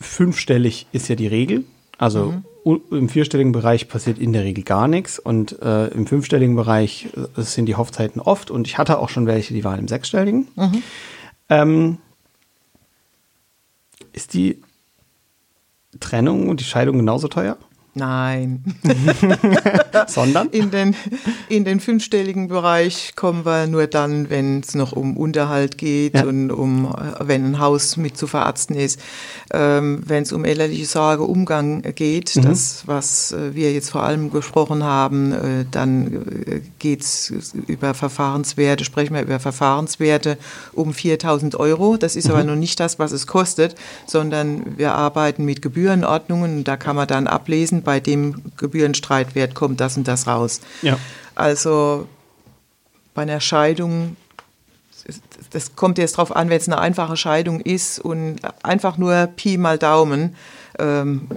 [0.01, 1.63] fünfstellig ist ja die Regel.
[2.01, 6.55] Also mhm im vierstelligen Bereich passiert in der Regel gar nichts und äh, im fünfstelligen
[6.55, 9.87] Bereich äh, sind die Hochzeiten oft und ich hatte auch schon welche, die waren im
[9.87, 10.47] sechsstelligen.
[10.55, 10.83] Mhm.
[11.49, 11.97] Ähm,
[14.13, 14.61] ist die
[15.99, 17.57] Trennung und die Scheidung genauso teuer?
[17.93, 18.63] Nein.
[20.07, 20.47] Sondern?
[20.49, 20.95] In den,
[21.49, 26.23] in den fünfstelligen Bereich kommen wir nur dann, wenn es noch um Unterhalt geht ja.
[26.23, 29.01] und um, äh, wenn ein Haus mit zu verarzten ist.
[29.51, 32.43] Ähm, wenn es um elterliche Sorge, Umgang geht, mhm.
[32.43, 37.93] das, was äh, wir jetzt vor allem gesprochen haben, äh, dann äh, geht es über
[37.93, 40.37] Verfahrenswerte, sprechen wir über Verfahrenswerte
[40.71, 41.97] um 4000 Euro.
[41.97, 42.31] Das ist mhm.
[42.31, 43.75] aber noch nicht das, was es kostet,
[44.05, 46.63] sondern wir arbeiten mit Gebührenordnungen.
[46.63, 50.61] Da kann man dann ablesen, bei dem Gebührenstreitwert kommt das und das raus.
[50.82, 50.97] Ja.
[51.36, 52.07] Also
[53.13, 54.15] bei einer Scheidung,
[55.51, 59.57] das kommt jetzt darauf an, wenn es eine einfache Scheidung ist und einfach nur Pi
[59.57, 60.36] mal Daumen,
[60.79, 61.27] ähm,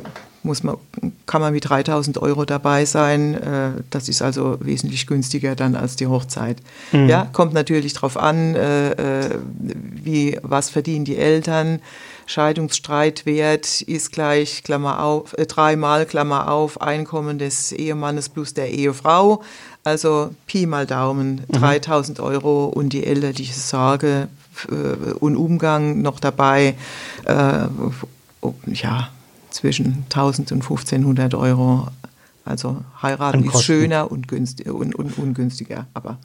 [0.44, 0.76] muss man,
[1.26, 3.34] kann man mit 3000 Euro dabei sein.
[3.34, 6.58] Äh, das ist also wesentlich günstiger dann als die Hochzeit.
[6.92, 7.08] Mhm.
[7.08, 9.38] Ja, kommt natürlich darauf an, äh, äh,
[10.02, 11.80] wie, was verdienen die Eltern.
[12.26, 19.42] Scheidungsstreitwert ist gleich, Klammer auf, äh, dreimal, Klammer auf, Einkommen des Ehemannes plus der Ehefrau.
[19.84, 21.52] Also Pi mal Daumen, mhm.
[21.52, 24.28] 3000 Euro und die elterliche Sorge
[24.70, 26.74] äh, und Umgang noch dabei.
[27.24, 27.66] Äh,
[28.66, 29.10] ja,
[29.50, 31.88] zwischen 1000 und 1500 Euro.
[32.46, 36.18] Also heiraten ist schöner und, günstig, und, und ungünstiger, aber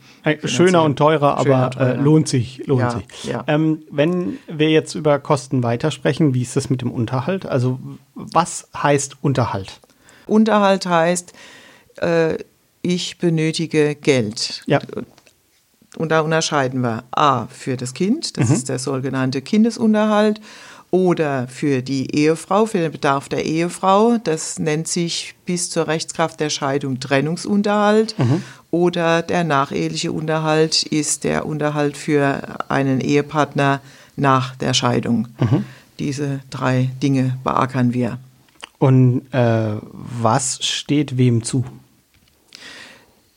[0.43, 1.95] schöner und teurer, aber schöner, teurer.
[1.95, 3.24] Äh, lohnt sich, lohnt ja, sich.
[3.24, 3.43] Ja.
[3.47, 7.45] Ähm, wenn wir jetzt über Kosten weitersprechen, wie ist das mit dem Unterhalt?
[7.45, 7.80] Also
[8.15, 9.80] was heißt Unterhalt?
[10.28, 11.32] Unterhalt heißt,
[12.01, 12.38] äh,
[12.82, 14.63] ich benötige Geld.
[14.65, 14.80] Ja.
[15.97, 18.55] Und da unterscheiden wir A für das Kind, das mhm.
[18.55, 20.41] ist der sogenannte Kindesunterhalt,
[20.91, 24.17] oder für die Ehefrau, für den Bedarf der Ehefrau.
[24.23, 28.17] Das nennt sich bis zur Rechtskraft der Scheidung Trennungsunterhalt.
[28.17, 28.43] Mhm.
[28.71, 33.81] Oder der nacheheliche Unterhalt ist der Unterhalt für einen Ehepartner
[34.15, 35.27] nach der Scheidung.
[35.39, 35.65] Mhm.
[35.97, 38.19] Diese drei Dinge beackern wir.
[38.77, 41.65] Und äh, was steht wem zu?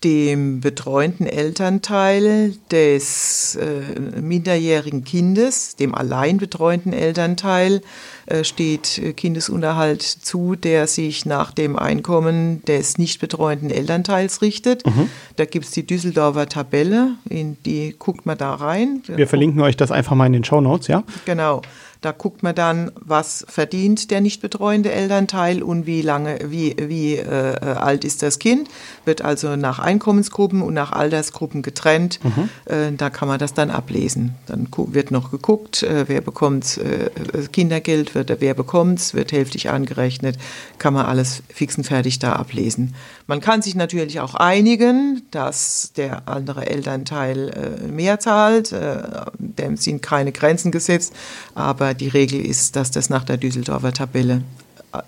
[0.05, 7.83] Dem betreuenden Elternteil des äh, minderjährigen Kindes, dem allein betreuenden Elternteil,
[8.27, 14.87] äh, steht äh, Kindesunterhalt zu, der sich nach dem Einkommen des nicht betreuenden Elternteils richtet.
[14.87, 15.09] Mhm.
[15.37, 19.03] Da gibt es die Düsseldorfer Tabelle, in die guckt man da rein.
[19.07, 21.05] Wir verlinken euch das einfach mal in den Show Notes, ja?
[21.25, 21.63] Genau.
[22.03, 27.15] Da guckt man dann, was verdient der nicht betreuende Elternteil und wie lange, wie, wie
[27.15, 28.69] äh, äh alt ist das Kind.
[29.05, 32.19] Wird also nach Einkommensgruppen und nach Altersgruppen getrennt.
[32.25, 32.49] Mhm.
[32.65, 34.35] Äh, da kann man das dann ablesen.
[34.47, 37.11] Dann wird noch geguckt, äh, wer bekommt äh,
[37.53, 40.39] Kindergeld, wird, wer bekommt es, wird hälftig angerechnet.
[40.79, 42.97] Kann man alles fix und fertig da ablesen.
[43.29, 48.75] Man kann sich natürlich auch einigen, dass der andere Elternteil äh, mehr zahlt.
[49.39, 51.15] dem sind keine Grenzen gesetzt,
[51.55, 54.43] aber die Regel ist, dass das nach der Düsseldorfer Tabelle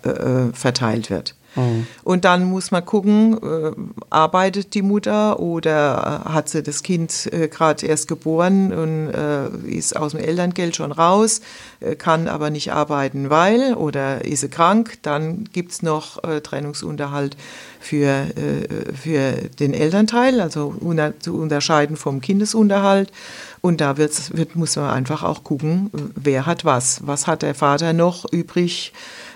[0.03, 1.35] äh, äh, verteilt wird.
[1.55, 1.87] Mhm.
[2.03, 3.71] Und dann muss man gucken, äh,
[4.09, 9.47] arbeitet die Mutter oder äh, hat sie das Kind äh, gerade erst geboren und äh,
[9.69, 11.41] ist aus dem Elterngeld schon raus,
[11.97, 14.97] kann aber nicht arbeiten, weil oder ist sie krank.
[15.01, 17.37] Dann gibt es noch Trennungsunterhalt
[17.79, 18.25] für,
[18.99, 20.73] für den Elternteil, also
[21.19, 23.11] zu unterscheiden vom Kindesunterhalt.
[23.65, 27.01] Und da wird's, wird, muss man einfach auch gucken, wer hat was.
[27.07, 28.93] Was hat der Vater noch übrig?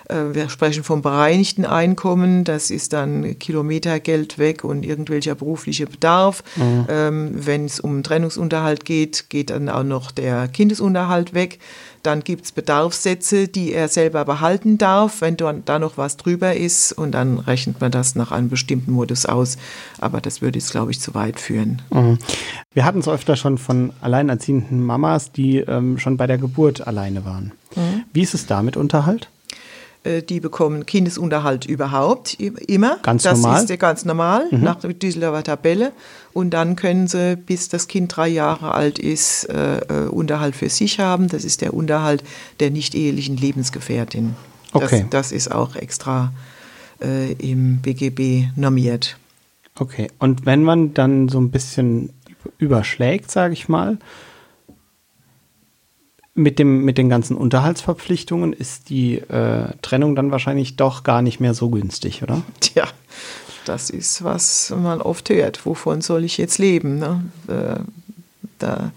[0.08, 6.44] Äh, wir sprechen vom bereinigten Einkommen, das ist dann Kilometergeld weg und irgendwelcher beruflicher Bedarf.
[6.54, 6.86] Mhm.
[6.88, 11.58] Ähm, Wenn es um Trennungsunterhalt geht, geht dann auch noch der Kindesunterhalt weg.
[12.02, 16.92] Dann gibt es Bedarfssätze, die er selber behalten darf, wenn da noch was drüber ist.
[16.92, 19.58] Und dann rechnet man das nach einem bestimmten Modus aus.
[19.98, 21.82] Aber das würde jetzt, glaube ich, zu weit führen.
[21.90, 22.18] Mhm.
[22.72, 27.24] Wir hatten es öfter schon von alleinerziehenden Mamas, die ähm, schon bei der Geburt alleine
[27.24, 27.52] waren.
[27.76, 28.04] Mhm.
[28.12, 29.28] Wie ist es da mit Unterhalt?
[30.02, 32.98] Äh, die bekommen Kindesunterhalt überhaupt immer.
[33.02, 33.60] Ganz das normal.
[33.60, 34.62] Das ist ganz normal mhm.
[34.62, 35.92] nach der Düsseldorfer Tabelle.
[36.32, 40.70] Und dann können sie, bis das Kind drei Jahre alt ist, äh, äh, Unterhalt für
[40.70, 41.28] sich haben.
[41.28, 42.24] Das ist der Unterhalt
[42.60, 44.36] der nicht ehelichen Lebensgefährtin.
[44.72, 45.06] Okay.
[45.10, 46.32] Das, das ist auch extra
[47.02, 49.18] äh, im BGB normiert.
[49.78, 50.08] Okay.
[50.18, 52.10] Und wenn man dann so ein bisschen
[52.56, 53.98] überschlägt, sage ich mal,
[56.34, 61.40] mit, dem, mit den ganzen Unterhaltsverpflichtungen ist die äh, Trennung dann wahrscheinlich doch gar nicht
[61.40, 62.42] mehr so günstig, oder?
[62.60, 62.86] Tja,
[63.64, 65.64] das ist, was man oft hört.
[65.66, 66.98] Wovon soll ich jetzt leben?
[66.98, 67.24] Ne?
[67.48, 67.80] Äh,
[68.58, 68.92] da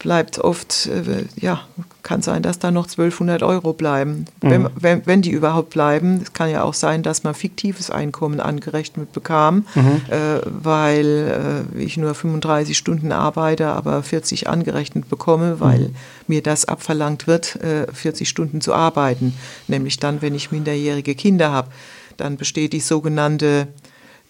[0.00, 1.60] bleibt oft, äh, ja,
[2.02, 4.24] kann sein, dass da noch 1200 Euro bleiben.
[4.42, 4.50] Mhm.
[4.50, 8.40] Wenn, wenn, wenn, die überhaupt bleiben, es kann ja auch sein, dass man fiktives Einkommen
[8.40, 10.00] angerechnet bekam, mhm.
[10.08, 15.94] äh, weil äh, ich nur 35 Stunden arbeite, aber 40 angerechnet bekomme, weil mhm.
[16.26, 19.34] mir das abverlangt wird, äh, 40 Stunden zu arbeiten.
[19.68, 21.68] Nämlich dann, wenn ich minderjährige Kinder habe.
[22.16, 23.66] Dann besteht die sogenannte äh, äh,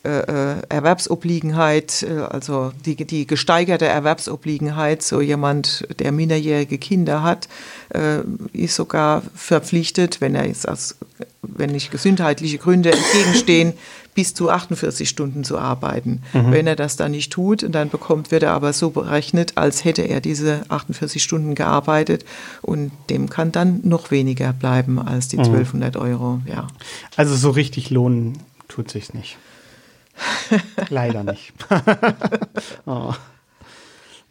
[0.02, 7.48] Erwerbsobliegenheit, äh, also die, die gesteigerte Erwerbsobliegenheit, so jemand, der minderjährige Kinder hat,
[7.90, 8.20] äh,
[8.52, 10.96] ist sogar verpflichtet, wenn er jetzt aus,
[11.42, 13.74] wenn nicht gesundheitliche Gründe entgegenstehen,
[14.14, 16.22] bis zu 48 Stunden zu arbeiten.
[16.32, 16.50] Mhm.
[16.50, 20.02] Wenn er das dann nicht tut, dann bekommt, wird er aber so berechnet, als hätte
[20.02, 22.24] er diese 48 Stunden gearbeitet
[22.62, 26.00] und dem kann dann noch weniger bleiben als die 1200 mhm.
[26.00, 26.40] Euro.
[26.46, 26.66] Ja.
[27.16, 28.38] Also so richtig lohnen
[28.68, 29.38] tut sich's nicht.
[30.88, 31.52] Leider nicht.
[32.86, 33.12] oh.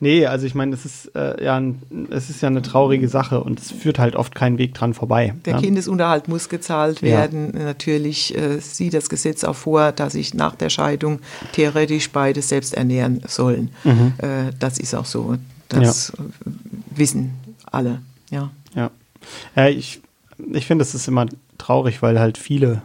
[0.01, 1.61] Nee, also ich meine, es ist äh, ja
[2.09, 5.33] es ist ja eine traurige Sache und es führt halt oft keinen Weg dran vorbei.
[5.45, 5.61] Der ne?
[5.61, 7.53] Kindesunterhalt muss gezahlt werden.
[7.53, 7.65] Ja.
[7.65, 11.19] Natürlich äh, sieht das Gesetz auch vor, dass sich nach der Scheidung
[11.51, 13.71] theoretisch beide selbst ernähren sollen.
[13.83, 14.13] Mhm.
[14.19, 15.35] Äh, das ist auch so.
[15.67, 16.23] Das ja.
[16.95, 17.33] wissen
[17.69, 18.01] alle.
[18.31, 18.51] Ja.
[18.75, 18.91] Ja.
[19.55, 19.99] ja ich
[20.53, 21.25] ich finde, es ist immer
[21.57, 22.83] traurig, weil halt viele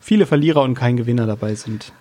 [0.00, 1.92] viele Verlierer und kein Gewinner dabei sind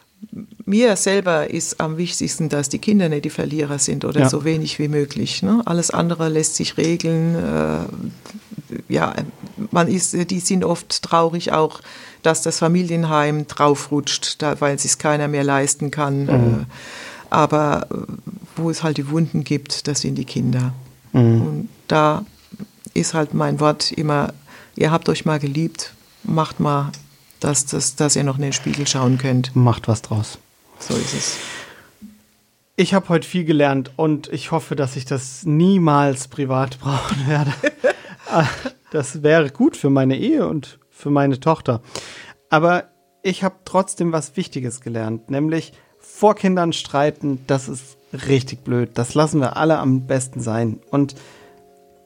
[0.72, 4.30] mir selber ist am wichtigsten, dass die Kinder nicht die Verlierer sind oder ja.
[4.30, 5.44] so wenig wie möglich.
[5.44, 5.62] Ne?
[5.66, 7.36] Alles andere lässt sich regeln.
[7.36, 9.14] Äh, ja,
[9.70, 11.82] man ist, die sind oft traurig auch,
[12.24, 16.24] dass das Familienheim draufrutscht, da, weil es sich keiner mehr leisten kann.
[16.24, 16.30] Mhm.
[16.30, 16.66] Äh,
[17.30, 17.96] aber äh,
[18.56, 20.74] wo es halt die Wunden gibt, das sind die Kinder.
[21.12, 21.42] Mhm.
[21.42, 22.26] Und da
[22.94, 24.34] ist halt mein Wort immer,
[24.76, 25.94] ihr habt euch mal geliebt,
[26.24, 26.92] macht mal
[27.42, 29.54] dass, dass, dass ihr noch in den Spiegel schauen könnt.
[29.56, 30.38] Macht was draus.
[30.82, 31.38] So ist es.
[32.76, 37.54] Ich habe heute viel gelernt und ich hoffe, dass ich das niemals privat brauchen werde.
[38.92, 41.82] Das wäre gut für meine Ehe und für meine Tochter.
[42.50, 42.86] Aber
[43.22, 48.92] ich habe trotzdem was Wichtiges gelernt, nämlich vor Kindern streiten, das ist richtig blöd.
[48.96, 50.80] Das lassen wir alle am besten sein.
[50.90, 51.16] Und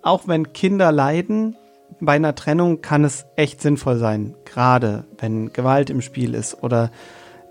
[0.01, 1.55] auch wenn Kinder leiden,
[2.01, 6.91] bei einer Trennung kann es echt sinnvoll sein, gerade wenn Gewalt im Spiel ist oder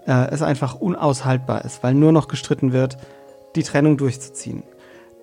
[0.07, 2.97] äh, es einfach unaushaltbar ist, weil nur noch gestritten wird,
[3.57, 4.63] die Trennung durchzuziehen.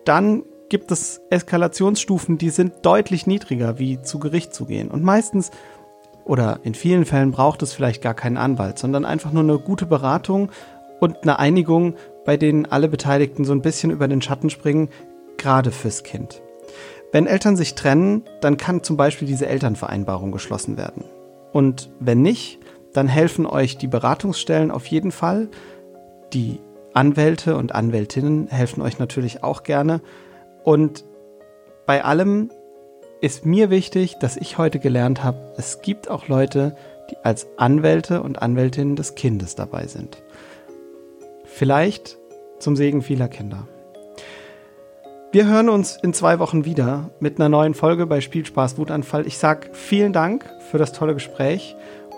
[0.05, 4.89] Dann gibt es Eskalationsstufen, die sind deutlich niedriger, wie zu Gericht zu gehen.
[4.89, 5.51] Und meistens
[6.23, 9.85] oder in vielen Fällen braucht es vielleicht gar keinen Anwalt, sondern einfach nur eine gute
[9.85, 10.51] Beratung
[10.99, 14.89] und eine Einigung, bei denen alle Beteiligten so ein bisschen über den Schatten springen,
[15.37, 16.41] gerade fürs Kind.
[17.11, 21.03] Wenn Eltern sich trennen, dann kann zum Beispiel diese Elternvereinbarung geschlossen werden.
[21.51, 22.59] Und wenn nicht,
[22.93, 25.49] dann helfen euch die Beratungsstellen auf jeden Fall.
[26.33, 26.59] Die
[26.93, 30.01] Anwälte und Anwältinnen helfen euch natürlich auch gerne.
[30.63, 31.05] Und
[31.85, 32.51] bei allem
[33.21, 36.75] ist mir wichtig, dass ich heute gelernt habe, es gibt auch Leute,
[37.09, 40.23] die als Anwälte und Anwältinnen des Kindes dabei sind.
[41.45, 42.17] Vielleicht
[42.59, 43.67] zum Segen vieler Kinder.
[45.33, 49.25] Wir hören uns in zwei Wochen wieder mit einer neuen Folge bei Spielspaß Wutanfall.
[49.25, 51.75] Ich sage vielen Dank für das tolle Gespräch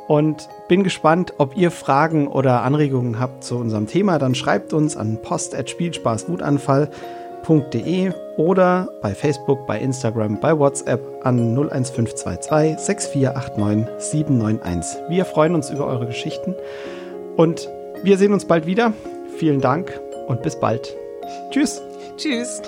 [0.07, 4.19] und bin gespannt, ob ihr Fragen oder Anregungen habt zu unserem Thema.
[4.19, 13.93] Dann schreibt uns an post.spielspaßwutanfall.de oder bei Facebook, bei Instagram, bei WhatsApp an 01522 6489
[13.97, 15.01] 791.
[15.09, 16.55] Wir freuen uns über eure Geschichten
[17.37, 17.69] und
[18.03, 18.93] wir sehen uns bald wieder.
[19.37, 20.95] Vielen Dank und bis bald.
[21.51, 21.81] Tschüss.
[22.17, 22.61] Tschüss.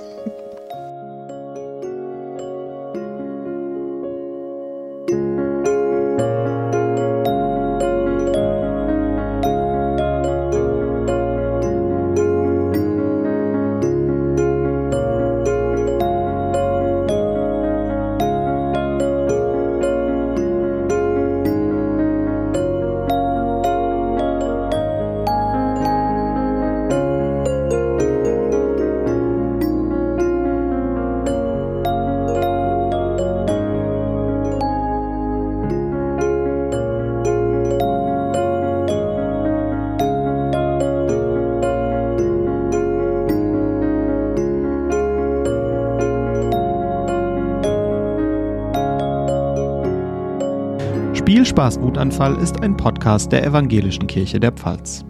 [51.56, 55.06] Spielspaß Wutanfall ist ein Podcast der Evangelischen Kirche der Pfalz.